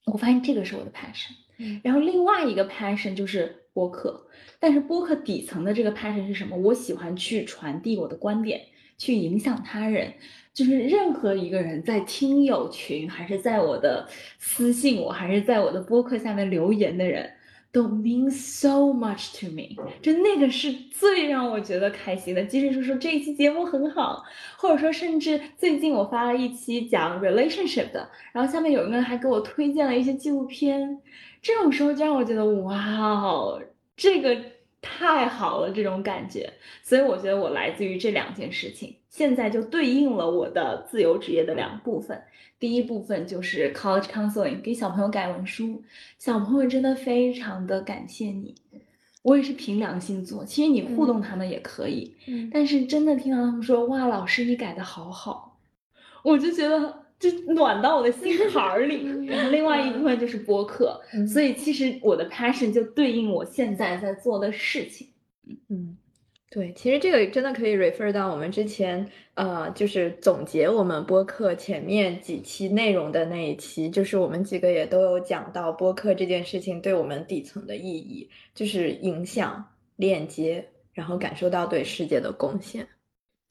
[0.06, 1.36] 我发现这个是我的 passion。
[1.84, 4.26] 然后另外一个 passion 就是播客，
[4.60, 6.58] 但是播客底层的这个 passion 是什么？
[6.58, 8.62] 我喜欢去传递我的观点。
[8.98, 10.14] 去影响他人，
[10.54, 14.08] 就是任何一个人在听友群，还是在我的
[14.40, 17.30] 私信，我还是在我的播客下面留言的人，
[17.72, 19.76] 都 mean so much to me。
[20.02, 22.44] 就那个是最让我觉得开心的。
[22.46, 24.24] 即使是说这一期节目很好，
[24.58, 31.02] 或者说甚至最近我发了一期讲 relationship 的，然后下面有一个人还给我推荐了一些纪录片，
[31.42, 32.78] 这种时候就让我觉得哇
[33.20, 33.62] 哦，
[33.98, 34.55] 这个。
[34.88, 42.22] 太好了，这种感觉，所以我觉得我来自于这两件事情，现在就对应了我的自由职业的两部分。
[42.60, 45.84] 第一部分就是 college counseling，给小朋友改文书，
[46.20, 48.54] 小朋友真的非常的感谢你，
[49.24, 50.46] 我也是凭良心做。
[50.46, 52.16] 其实你互动他们也可以，
[52.54, 55.58] 但是真的听到他们说哇，老师你改的好好，
[56.24, 57.05] 我就觉得。
[57.18, 61.00] 就暖到我的心坎儿里，然后另外一部分就是播客，
[61.32, 65.08] 所以其实我的 passion 就对应我现在在做的事情。
[65.70, 65.98] 嗯，
[66.50, 79.64] 对，其实这个真的可以 refer 到我们之前，呃，就是总结我们播客前面几期内容的那一期，就是我们几个也都有讲到播客这件事情对我们底层的意义，就是影响、
[79.96, 82.88] 链接，然后感受到对世界的贡献。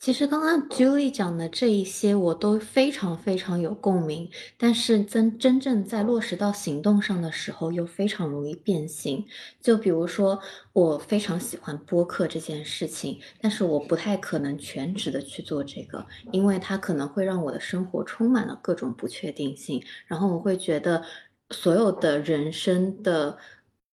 [0.05, 4.29] 其实刚刚 Julie 讲的这一些，我都非常非常有共鸣。
[4.59, 9.25] 但是真真正在落实到行动上的时候，又非常容易变形。
[9.63, 10.39] 就比如说，
[10.75, 19.83] 我非常喜欢播客这件事情，但是我不太可能全职的去做这个，因为它可能会让我的生活充满了各种不确定性。
[20.07, 21.03] 然后我会觉得，
[21.49, 23.39] 所有的人生的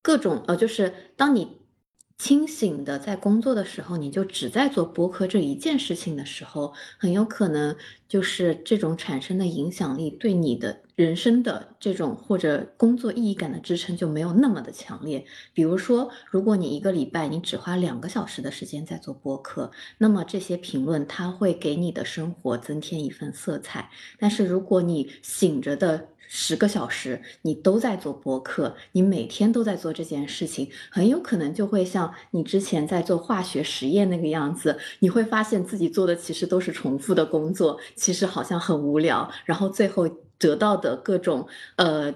[0.01, 1.60] 各种呃，就是当你。
[2.21, 7.75] 清醒的在工作的时候，你就只在做播客这一件事情的时候，很有可能
[8.07, 15.25] 就是这种产生的影响力对你的人生的这种或者工作意义感的支撑就没有那么的强烈。
[15.51, 23.89] 比如说，如果你一个礼拜你只花两个小时的时间在做播客，那么这些评论它会给你的生活增添一份色彩。
[24.19, 40.07] 但是如果你醒着的，十个小时，你都在做播客，你每天都在做这件事情，很有可能就会像你之前在做化学实验那个样子，你会发现自己做的其实都是重复的工作，其实好像很无聊，然后最后
[40.37, 42.13] 得到的各种呃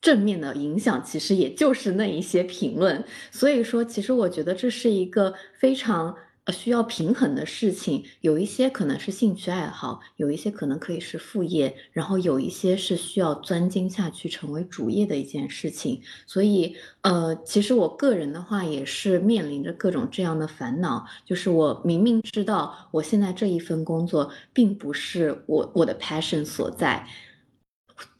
[0.00, 6.14] 正面的影响其实也就是那一些评论，所以说，其实我觉得这是一个非常
[6.44, 8.04] 呃需要平衡的事情。
[8.20, 16.00] 有一些可能是兴趣爱好，有一些可能可以是副业，然后有一些是需要钻精下去成为主业的一件事情。
[16.26, 27.06] 所以，呃，其实我个人的话也是面临着各种这样的烦恼，就是我明明知道我现在这一份工作并不是我我的 passion 所在。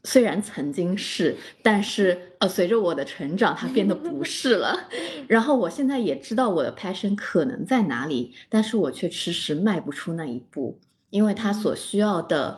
[0.05, 4.89] 虽然曾经是，但是呃，随着我的成长，它变得不是了。
[5.27, 10.77] 然后我现在也知道我的 passion 可能在哪里，但是我却迟迟迈不出那一步，
[11.09, 12.57] 因为它所需要的，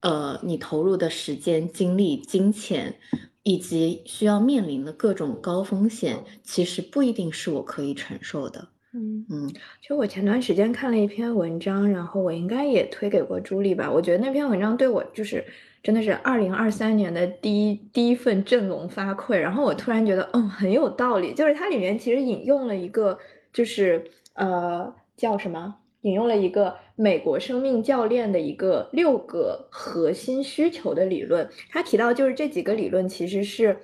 [0.00, 2.94] 呃，你投入的时间、精力、金钱，
[3.42, 8.68] 以及需要面临的各种高风险，其实不一定是我可以承受的。
[8.94, 9.48] 嗯嗯，
[9.82, 13.92] 其实我前段时间看了一篇文章，然后我应该也推给过朱莉吧。
[13.92, 15.44] 我觉得那篇文章对我就是。
[15.86, 21.32] 真的是二零二三年的第一第一份振聋发聩，然后我突然觉得，嗯，很有道理。
[21.32, 23.16] 就是它里面其实引用了一个，
[23.52, 25.76] 就是呃叫什么？
[26.00, 31.48] 引用了一个美国生命教练的一个六个核心需求的理论。
[31.70, 33.76] 他提到就是这几个理论其实是，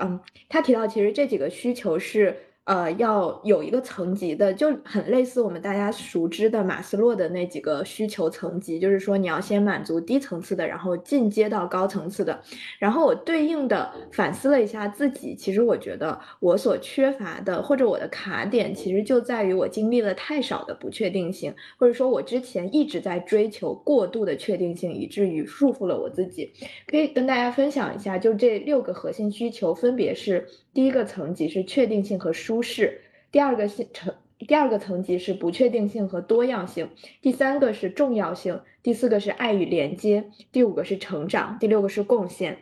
[0.00, 2.34] 嗯，他提到其实这几个需求是。
[2.64, 12.40] 呃，要有一个层级的，就很类似我们大家熟知的马斯洛的那几个需求层级，就是说你要先满足低层次的，然后进阶到高层次的。
[12.78, 26.52] 然后我对应的反思了一下自己，其实我觉得我所缺乏的，或者我的卡点，其实就在于我经历了太少的不确定性，或者说我之前一直在追求过度的确定性，以至于束缚了我自己。
[26.86, 30.46] 可以跟大家分享一下，就这六个核心需求分别是。
[30.72, 33.00] 第一个层级是确定性和舒适，
[33.30, 36.88] 第二个性层第二个层级是不确定性和多样性，
[37.20, 42.56] 第三个是重要性，第四个是爱与连接，第五个是成长，第六个是贡献。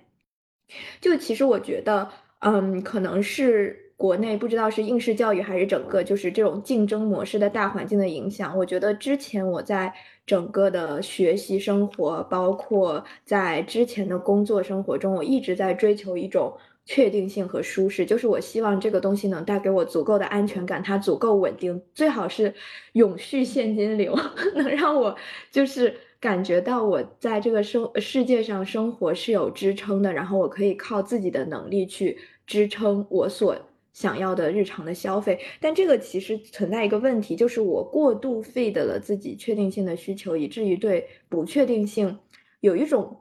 [1.01, 8.59] 就其实我觉得，嗯，可能是国内不知道是应试教育还是整个就是这种竞争模式的大环境的影响。
[8.59, 9.95] 我觉得之前我在
[10.27, 16.53] 整个的学习生活，包括在之前的工作生活中，我一直在追求一种。
[16.91, 22.55] 确定性和舒适，就是我希望这个东西能带给我足够的安全感，它足够稳定，最好是
[22.93, 24.17] 永续现金流，
[24.57, 25.15] 能让我
[25.51, 32.17] 就是感觉到我在这个生世界上生活是有支撑的，然后我可以靠自己的能力去
[32.47, 33.55] 支撑我所
[33.93, 35.39] 想要的日常的消费。
[35.61, 42.19] 但这个其实存在一个问题，就是我过度 feed 了自己确定性的需求，以至于对不确定性
[42.61, 43.15] 有一种。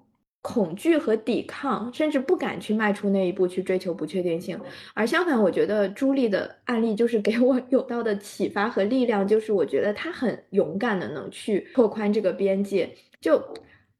[0.47, 4.57] 恐惧和抵抗，甚至不敢去迈出那一步去追求不确定性。
[4.93, 12.89] 而相反，我觉得朱莉的案例就是给我有到的启发和力量，就是我觉得她很勇敢的能去拓宽这个边界。
[13.19, 13.43] 就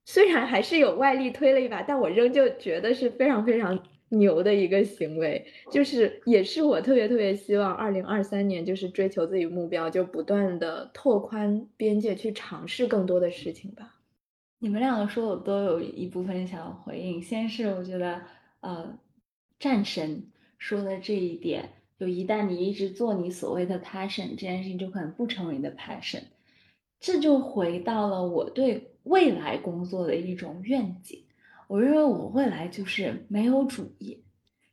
[0.05, 3.77] 虽然还是有外力推了一把，但我仍旧觉得是非常非常
[4.07, 5.45] 牛的一个行为。
[5.69, 13.96] 就是也是我特别特别希望二零二三年就是追求自己目标，就不断的拓宽边界，去尝试更多的事情吧。
[14.59, 17.21] 你们两个说，我都有一部分想要回应。
[17.21, 18.23] 先是我觉得，
[18.61, 18.97] 呃，
[19.59, 26.23] 战神说的这一点，就一旦你一直做你所谓的 passion 这件事情，就可能不成为你的 passion。
[26.99, 31.23] 这就回到了我对未来工作的一种愿景。
[31.67, 34.17] 我认为我未来就是没有主业，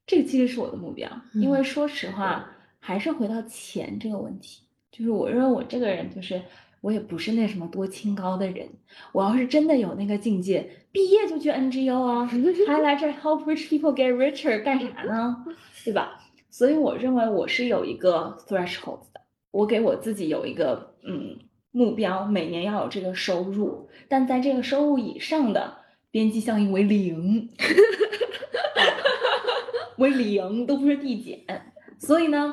[0.06, 1.10] 这个其实是我的目标。
[1.34, 6.40] 因为说实话，还是回到钱这个问题，就是我认为我这个人就是。
[6.84, 8.68] 我也不是那什么多清高的人，
[9.12, 12.26] 我要是真的有那个境界，毕业就去 NGO 啊，
[12.66, 15.46] 还来这 help rich people get richer 干啥呢？
[15.82, 16.20] 对吧？
[16.50, 21.38] 所以我认为我是有一个 threshold 的，我给我自己有一个嗯
[21.70, 25.78] 目标，每年要有这个收入，但在这个收入以上的
[26.10, 27.48] 边际效应为零，
[29.96, 32.52] 为零都不是递减，所以呢。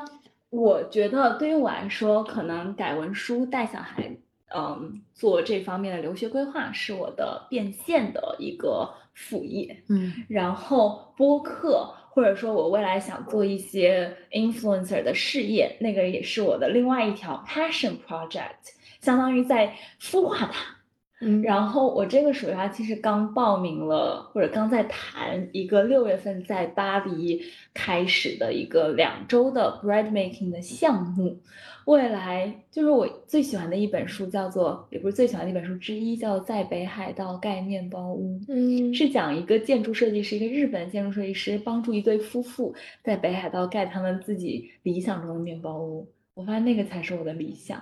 [0.51, 4.15] 我觉得对于我来说，可能改文书带小孩，
[4.53, 20.75] 嗯，做这方面的留学规划是我的变现的一个副业，嗯，然后播客或者说我未来想做一些 influencer 的事业，那个也是我的另外一条 passion project，相当于在孵化它。
[21.21, 27.39] 嗯，然后我这个暑假其实刚报名了，或者刚在谈一个六月份在巴黎
[27.73, 31.39] 开始的一个两周的 bread making 的项目。
[31.85, 38.39] 未来就是我最喜欢的一本书，叫做也不是最喜欢的一本书之一，叫《在北海道盖面包屋》。
[38.47, 46.07] 嗯，是讲一个建筑设计师，一个日本建筑设计师帮助一对夫妇在北海道盖他们自己理想中的面包屋。
[46.33, 47.81] 我发现那个才是我的理想。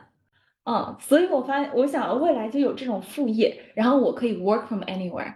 [0.66, 5.34] 嗯，所以我发现，我想未来就有这种副业，然后我可以 work from anywhere，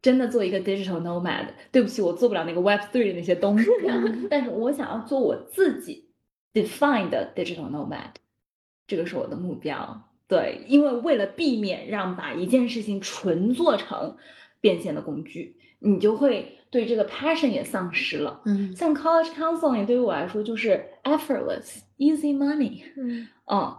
[0.00, 3.66] 真的做一个 digital nomad，对不起，我做不了那个 Web three 的那些东西
[4.30, 6.08] 但是我想要做我自己
[6.54, 8.12] define 的 digital nomad，
[8.86, 10.02] 这个是我的目标。
[10.26, 14.16] 对，因为为了避免让把一件事情纯做成
[14.60, 18.40] 变现的工具，你就会对这个 passion 也丧失了。
[18.46, 18.74] 嗯。
[18.74, 23.26] 像 college counseling 对于我来说就是 effortless easy money，嗯。
[23.52, 23.76] 嗯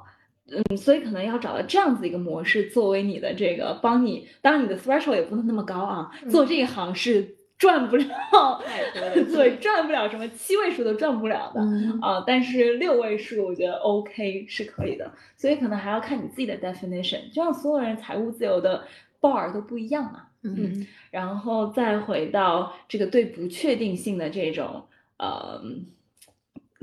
[0.52, 8.06] 嗯，所以可能要找到这样子一个模式作为你的这个帮你，当然你的 threshold 也不能那么高啊，做这一行是赚不了
[9.32, 11.62] 对，赚不了什么七位数都赚不了的。
[11.62, 18.84] 嗯啊，但是六位数我觉得 OK 是可以的，所以可能还要看你自己的 definition，就像所有人财务自由的
[19.20, 20.24] bar 都不一样嘛。
[20.44, 24.84] 嗯然后再回到这个对不确定性的这种
[25.18, 25.62] 呃，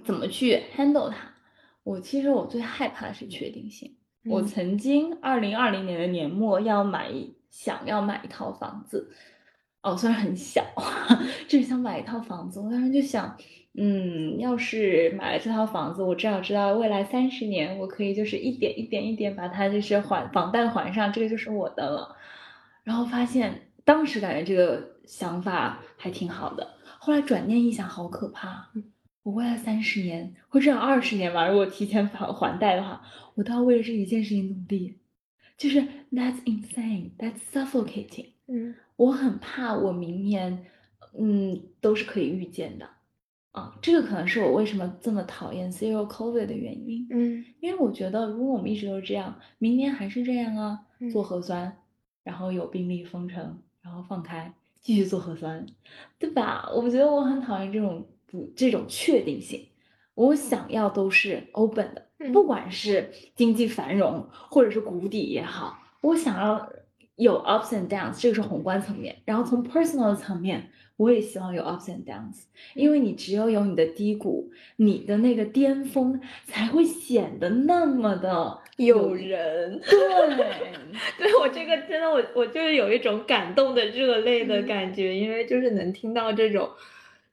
[0.05, 1.17] 怎么去 handle 它？
[1.89, 3.97] 我其实我最害怕的是确定性。
[4.27, 7.11] 我嗯曾经二零二零年的年末要买
[7.49, 9.11] 想要买一套房子，
[9.81, 10.63] 哦，虽然很小，
[11.49, 12.61] 就是想买一套房子。
[12.61, 13.35] 我当时就想，
[13.73, 22.15] 嗯，要是买了这套房子，我至少知道未来三十年，我可以就是一点一点一点把它就是还房贷还上，这个就是我的了。
[22.85, 28.69] 然后发现当时感觉这个想法还挺好的，后来转念一想，好可怕。
[29.29, 33.03] 我未来三十年或至少二十年吧，如果提前还还贷的话，
[33.35, 34.97] 我都要为了这一件事情努力，
[35.59, 38.29] 就是 that's insane, that's suffocating。
[38.47, 38.75] 嗯。
[38.97, 40.65] 我很怕我明年，
[41.19, 42.89] 嗯，都是可以预见的，
[43.53, 47.45] 啊，这个可能是我为什么这么讨厌 zero covid 的原因，嗯。
[47.61, 51.77] 因为我觉得如果我们一直都是这样，明年还是这样啊，嗯做核酸，
[52.25, 55.67] 然后有病例封城，然后放开，继续做核酸，
[56.19, 56.67] 对吧？
[56.75, 59.67] 我觉得我很讨厌这种不这种确定性，
[60.15, 62.33] 我想要都是 open 的，嗯。
[62.33, 66.71] 不管是经济繁荣或者是谷底也好，我想要
[67.17, 69.17] 有 ups and downs，这个是宏观层面。
[69.25, 72.43] 然后从 personal 的层面，我也希望有 ups and downs，
[72.75, 79.81] 因为你只有有你的低谷，你的那个巅峰才会显得那么的有人。
[79.81, 80.37] 对，
[81.19, 86.69] 对我这个真的，我我就是有一种感动的热泪的感觉，因为就是能听到这种，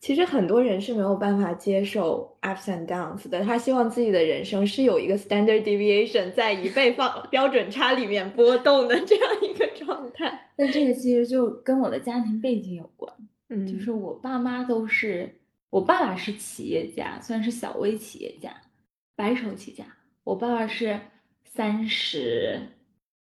[0.05, 10.51] 其实很多人是没有办法接受 ups and downs 的，他希望自己的人生是有一个 standard deviation 在一倍方标准差里面波动的这样一个状态。
[10.57, 13.11] 那这个其实就跟我的家庭背景有关。
[13.49, 15.39] 嗯就是我爸妈都是，
[15.71, 18.55] 我爸爸是企业家，算是小微企业家，
[19.15, 19.85] 白手起家。
[20.23, 20.99] 我爸爸是
[21.45, 22.59] 三十，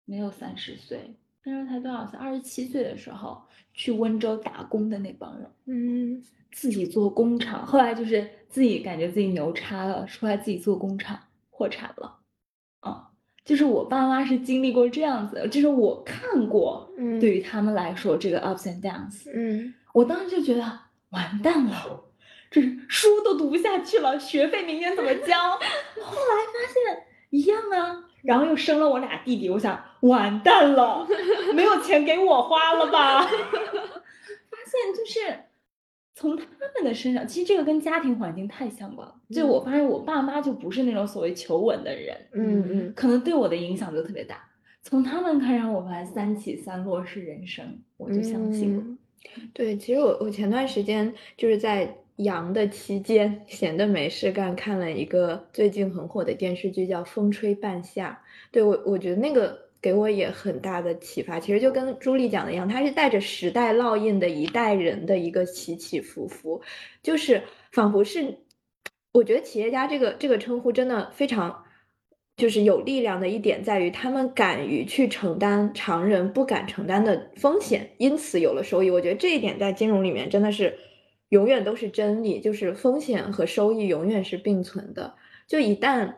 [0.05, 1.13] 没有三十岁，
[1.43, 2.17] 那时候才多少岁？
[2.17, 3.39] 二十七岁的时候
[3.71, 12.17] 去温州打工的那帮人，嗯自己做工厂，后来就是自己感觉自己牛叉了，出来自己做工厂，破产了。
[12.81, 13.09] 啊，
[13.45, 19.29] 就是我爸妈是经历过这样子的，就是我看过，嗯对于他们来说，这个 ups and downs。
[19.33, 20.79] 嗯我当时就觉得
[21.09, 22.05] 完蛋了，
[22.49, 25.37] 这是书都读不下去了，学费明年怎么交？
[25.37, 31.05] 后来发现一样啊，然后又生了我俩弟弟，我想完蛋了，
[31.53, 33.21] 没有钱给我花了吧？
[33.27, 35.39] 发现就是
[36.21, 36.45] 从他
[36.75, 39.15] 们的身上，其实这个跟家庭环境太相关了。
[39.31, 44.47] 就我发现我爸妈就不是那种所谓求稳的人，嗯嗯可能对我的影响就特别大。
[44.83, 47.65] 从他们看上我发现三起三落是人生，
[47.97, 48.83] 我就相信了。
[48.85, 48.97] 嗯
[49.53, 58.19] 对，其实我我前段时间就是在阳的期间，闲的没事干，看了一个最近很火的电视剧，叫《风吹半夏》。
[58.51, 61.39] 对我，我觉得那个给我也很大的启发。
[61.39, 66.61] 其实就跟朱莉讲的一样，它是带着时代烙印的一代人的一个起起伏伏，
[67.01, 68.37] 就是仿佛是，
[69.13, 71.63] 我觉得企业家这个这个称呼真的非常。
[72.37, 78.89] 就是有力量的一点在于，他们敢于去承担常人不敢承担的风险，因此有了收益。
[78.89, 80.75] 我觉得这一点在金融里面真的是
[81.29, 85.13] 永远都是真理，就是风险和收益永远是并存的。
[85.45, 86.15] 就一旦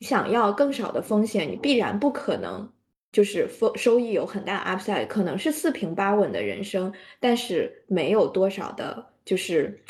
[0.00, 2.72] 想要更少的风险，你必然不可能
[3.16, 9.80] 就是风收益有很大 upside，可能是四平八稳的人生，但是没有多少的，就是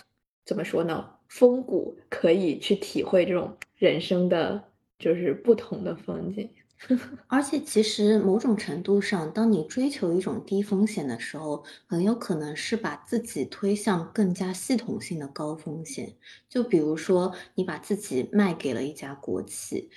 [0.44, 4.62] 怎么说呢，风骨可以去体会这种人生的。
[4.98, 6.48] 就是不同的风景，
[7.28, 16.14] 而且其实某种程度上，当你追求一种低风险的时候，很有可能是把自己推向更加系统性的高风险。
[16.48, 19.90] 就比如说，你把自己卖给了一家国企，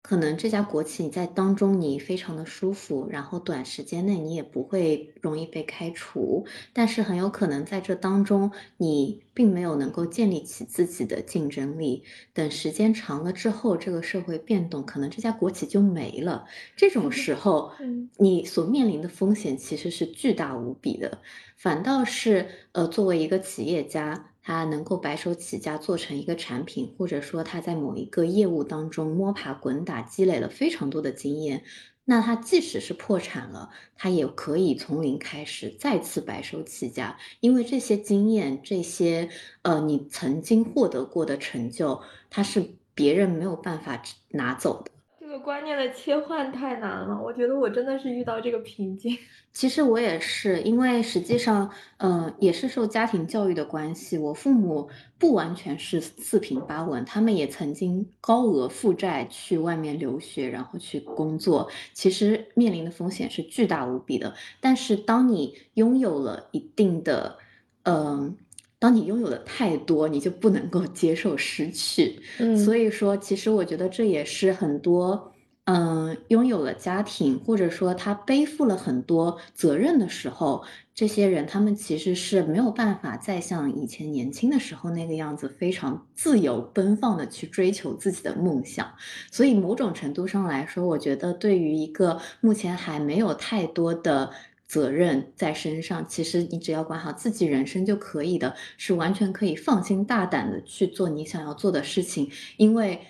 [0.00, 12.04] 可能这家国企你在当中你非常的舒服，然后短时间内你也不会容易被开除，但是很有可能在这当中你并没有能够建立起自己的竞争力。
[12.32, 16.46] 等时间长了之后，这个社会变动，可能这家国企就没了。
[16.76, 17.72] 这种时候，
[18.18, 21.20] 你所面临的风险其实是巨大无比的。
[21.56, 31.64] 反倒是，呃，作为一个企业家，他能够白手起家做成一个产品，或者说他在某一个业务当中摸爬滚打，积累了非常多的经验，
[32.06, 39.28] 那他即使是破产了，他也可以从零开始再次白手起家，因为这些经验，这些
[39.60, 44.90] 呃你曾经获得过的成就，它是别人没有办法拿走的。
[45.38, 49.16] 观念的切换太难了，我觉得我真的是遇到这个瓶颈。
[49.52, 64.32] 其实我也是，因为实际上，嗯，也是受家庭教育的关系，我父母不完全是四平八稳，他们也曾经高额负债去外面留学，然后去工作，其实面临的风险是巨大无比的。
[64.60, 67.36] 但是当你拥有了一定的，
[67.82, 68.36] 嗯，
[68.78, 72.20] 当你拥有的太多，你就不能够接受失去。
[72.38, 75.32] 嗯，所以说，其实我觉得这也是很多。
[75.70, 80.64] 嗯，拥有了家庭，或者说他背负了很多责任的时候，
[80.94, 88.90] 这些人他们其实是没有办法再像以前年轻的时候那个样子，非常自由奔放的去追求自己的梦想。
[89.30, 94.30] 所以某种程度上来说，我觉得对于一个目前还没有太多的
[94.68, 103.00] 责任在身上，其实你只要管好自己人生就可以的，是完全可以放心大胆的去做你想要做的事情，因为。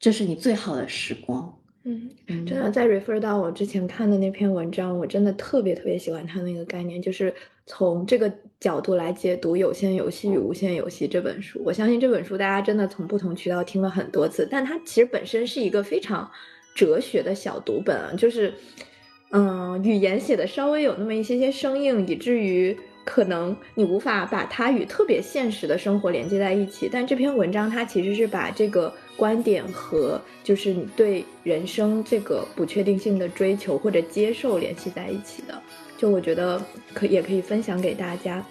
[0.00, 1.58] 这是你最好的时光。
[1.82, 2.08] 嗯，
[2.46, 7.34] 真的在 refer 到我之前看的那篇文章，我真的特别特别喜欢他那个概念，就是
[7.66, 11.60] 从这个角度来解读《有限游戏与无限游戏》这本书。
[11.64, 16.30] 我相信这本书大家真的从不同渠道听了很多次，但它其实本身是一个非常
[16.76, 18.54] 哲学的小读本啊，就是
[19.30, 22.76] 嗯，语言写的稍微有那么一些些生硬，以至于。
[23.04, 35.58] 可能你无法把它与特别现实的生活连接在一起，但这篇文章它其实是把这个观点和就是你对人生这个不确定性的追求或者接受联系在一起的，
[35.96, 36.62] 就我觉得
[36.92, 38.44] 可也可以分享给大家。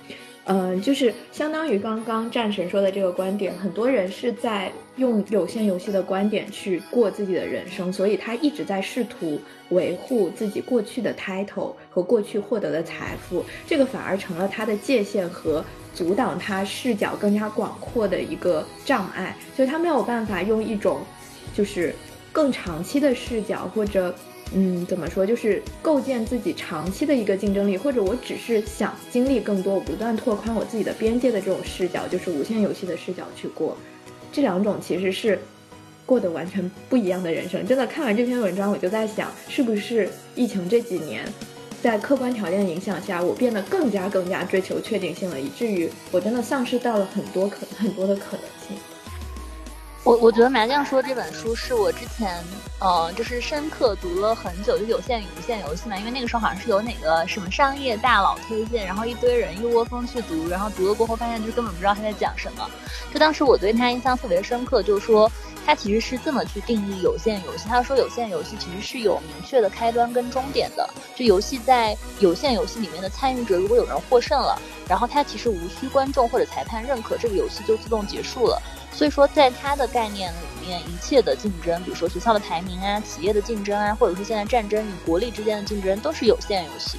[0.49, 9.41] 嗯，就是相当于刚刚战神说的这个观点，很多人是在用有限游戏的观点去过自己的人生，所以他一直在试图
[9.71, 21.01] 维护自己过去的 title 和过去获得的财富，这个反而成了他的界限和阻挡他视角更加广阔的一个障碍，所以他没有办法用一种
[21.53, 21.93] 就是
[22.31, 24.15] 更长期的视角或者。
[24.55, 25.25] 嗯，怎么说？
[25.25, 33.77] 就是构建自己长期的一个竞争力，或者我只是想经历更多，我不断拓宽我自己的边界的这种视角，就是无限游戏的视角去过。
[34.31, 35.37] 这两种其实是
[36.05, 37.67] 过得完全不一样的人生。
[37.67, 41.25] 真的看完这篇文章，我就在想，是不是疫情这几年，
[41.83, 48.45] 在客观条件影响下，我变得更加更加追求确定性了，以至于我真的丧失到了很多可很多的可能。
[50.07, 52.41] 我我觉得麻将说这本书是我之前，
[52.79, 55.97] 呃，就是深刻读了很久，就有限与无限游戏嘛。
[55.97, 62.65] 因为那个时候好像是有哪个什么商业大佬推荐，然后一堆人一窝蜂去读，然后读了过后发现就根本不知道他在讲什么。
[63.13, 65.29] 就当时我对他印象特别深刻，就是说
[65.65, 67.67] 他其实是这么去定义有限游戏。
[67.67, 70.89] 他说有限游戏其实是有明确的开端跟终点的。
[71.17, 78.61] 就游戏在有限游戏里面的参与者，如果有人获胜了，然后他其实无需观众或者裁判认可，这个游戏就自动结束了。
[78.97, 86.97] 所以说，在他的概念里面，一切的竞争，比如说学校的排名啊、企业的竞争啊，或者说现在战争与国力之间的竞争，都是有限游戏。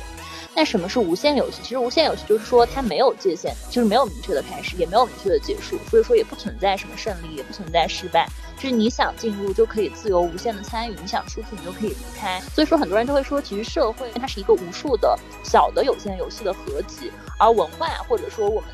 [0.54, 1.58] 那什么是无限游戏？
[1.60, 12.40] 其实无限游戏就是说它没有界限，就是没有明确的开始，也没有明确的结束，所以说也不存在什么胜利，也不存在失败，就是你想进入就可以自由无限的参与，你想出去你就可以离开。
[12.54, 18.70] 所以说很多人都会说，其实社会它是一个无数的小的有限游戏的合集，而文化或者说我们。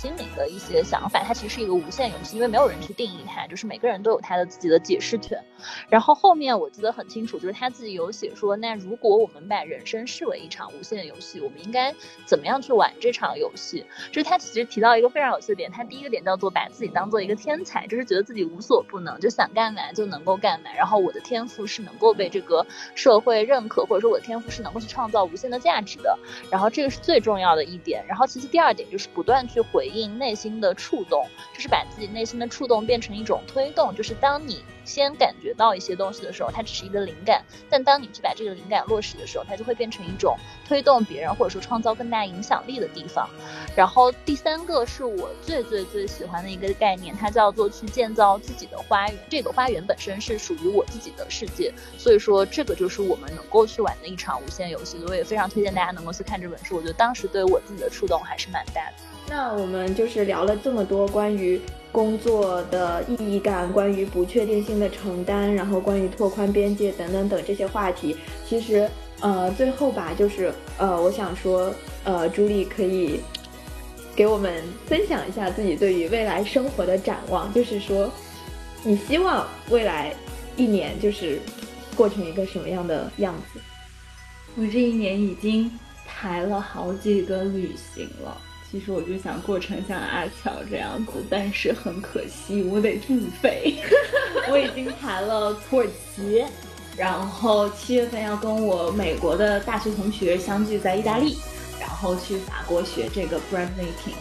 [0.00, 5.36] 心里的一些想法，它其实是一个无限游戏，因为没有人去定义它，就是每个人都有他的自己的解释权。
[5.88, 11.92] 然后后面我记得很清楚，就是他自己有写说，那如果我们把人生视为一场无限游戏，我们应该
[12.24, 13.84] 怎么样去玩这场游戏？
[14.12, 20.70] 就是他其实提到一个非常有趣的点，他第一个点叫做把自己当做一个天才，就是觉得自己无所不能，就想干嘛就能够干嘛。
[20.76, 26.16] 然后我的天赋是能够被这个社会认可，或者说我的天赋是能够去创造无限的价值的。
[26.52, 28.04] 然后这个是最重要的一点。
[28.06, 29.87] 然后其次第二点就是不断去回。
[29.88, 33.94] 回应内心的触动，就是把自己内心的触动变成一种推动。
[33.94, 40.36] 就是当你先感觉到一些东西的时候，它只是一个灵感；但当你去把这个灵感落实的时候，它就会变成一种
[40.66, 43.26] 推动别人或者说创造更大影响力的地方。
[43.74, 49.18] 然后第三个是我最最最喜欢的一个概念，它叫做去建造自己的花园。
[49.30, 54.98] 这个花园本身是属于我自己的世界，所以说这个就是我们能够去玩的一场无限游戏。
[55.08, 59.07] 我也非常推荐大家能够去看这本书，我觉得当时对我自己的触动还是蛮大的。
[59.28, 61.60] 那我们就是聊了这么多关于
[61.92, 68.16] 工作的意义感，关于不确定性的承担，然后关于拓宽边界等等等这些话题。
[68.46, 68.88] 其实，
[69.20, 71.72] 呃，最后吧，就是呃，我想说，
[72.04, 73.20] 呃，朱莉可以
[74.16, 78.10] 给我们分享一下自己对于未来生活的展望，就是说，
[78.82, 80.14] 你希望未来
[80.56, 81.38] 一年就是
[81.94, 83.60] 过成一个什么样的样子？
[84.56, 85.70] 我这一年已经
[86.06, 88.40] 排了好几个旅行了。
[88.70, 93.76] 其实我就想过成像阿乔这样子，但是很可惜，我得自费。
[94.50, 96.44] 我已经排了土耳其，
[96.96, 101.38] 然后七月份要跟我美国的大学同学相聚在意大利，
[101.80, 104.12] 然后去法国学这个 brand making，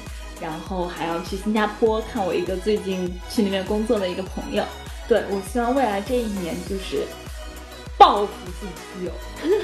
[0.41, 4.63] 然后还要去新加坡看我一个最近去那边工作的一个朋友。
[5.09, 7.05] 对我希望未来这一年就是
[7.97, 9.11] 报复性自由，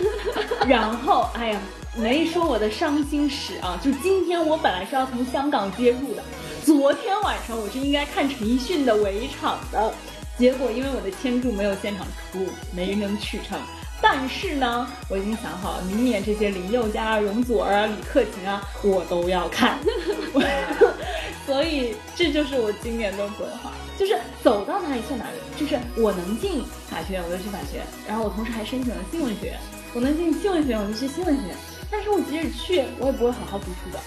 [0.67, 1.61] 然后哎呀。
[1.95, 3.79] 没说我的伤心史啊！
[3.83, 6.23] 就今天我本来是要从香港接入的，
[6.65, 9.93] 昨天晚上我是应该看陈奕迅的围场的，
[10.35, 13.59] 结果因为我的签注没有现场出，没能去成。
[14.01, 19.77] 但是呢，我已经想好了，明年这些林宥嘉啊、容祖儿啊、李克勤啊，我都要看。
[21.45, 25.37] 所以这就是我今年的规划，就是走到哪里算哪里。
[25.55, 29.59] 就是我能进法学院，我就去法学院；然后我同时还申请了新闻学院，
[29.93, 31.55] 我能进新闻学院，我就去新闻学院。
[31.93, 33.99] 但是我即使去，我也不会好好读书的。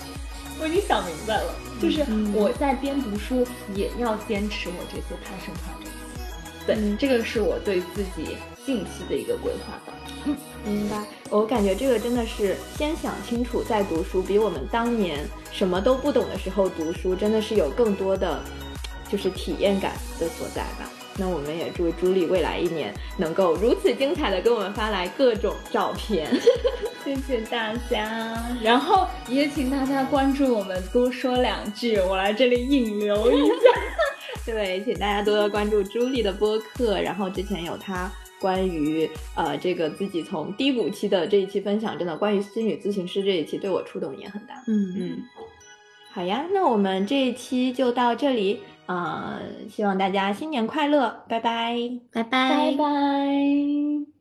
[0.58, 6.66] 我已经想明白了，就是我在边读书，也要坚持我这些 passion project。
[6.66, 9.96] 对，这个是我对自己近期的一个规划吧。
[10.24, 11.04] 嗯，明白。
[11.30, 18.42] 我感觉这个真的是先想清楚再读书，比我们当年什么都不懂的时候读书，真的是有更多的
[19.08, 20.90] 就是体验感的所在吧。
[21.18, 26.28] 那我们也祝朱莉未来一年能够如此精彩的给我们发来各种照片，
[27.02, 28.38] 谢谢大家。
[28.62, 33.54] 然后也请大家关注我们，多说两句，我来这里引流一下。
[34.44, 37.00] 对，请大家多多关注朱莉的播客。
[37.00, 44.62] 然后之前有她关于呃这个自己从低谷期的这一期分享，真的关于心理咨询师这一期对我触动也很大。
[44.66, 45.22] 嗯嗯，
[46.12, 48.60] 好呀，那我们这一期就到这里。
[48.86, 51.76] 啊，希望大家新年快乐，拜拜，
[52.12, 54.15] 拜拜，拜拜。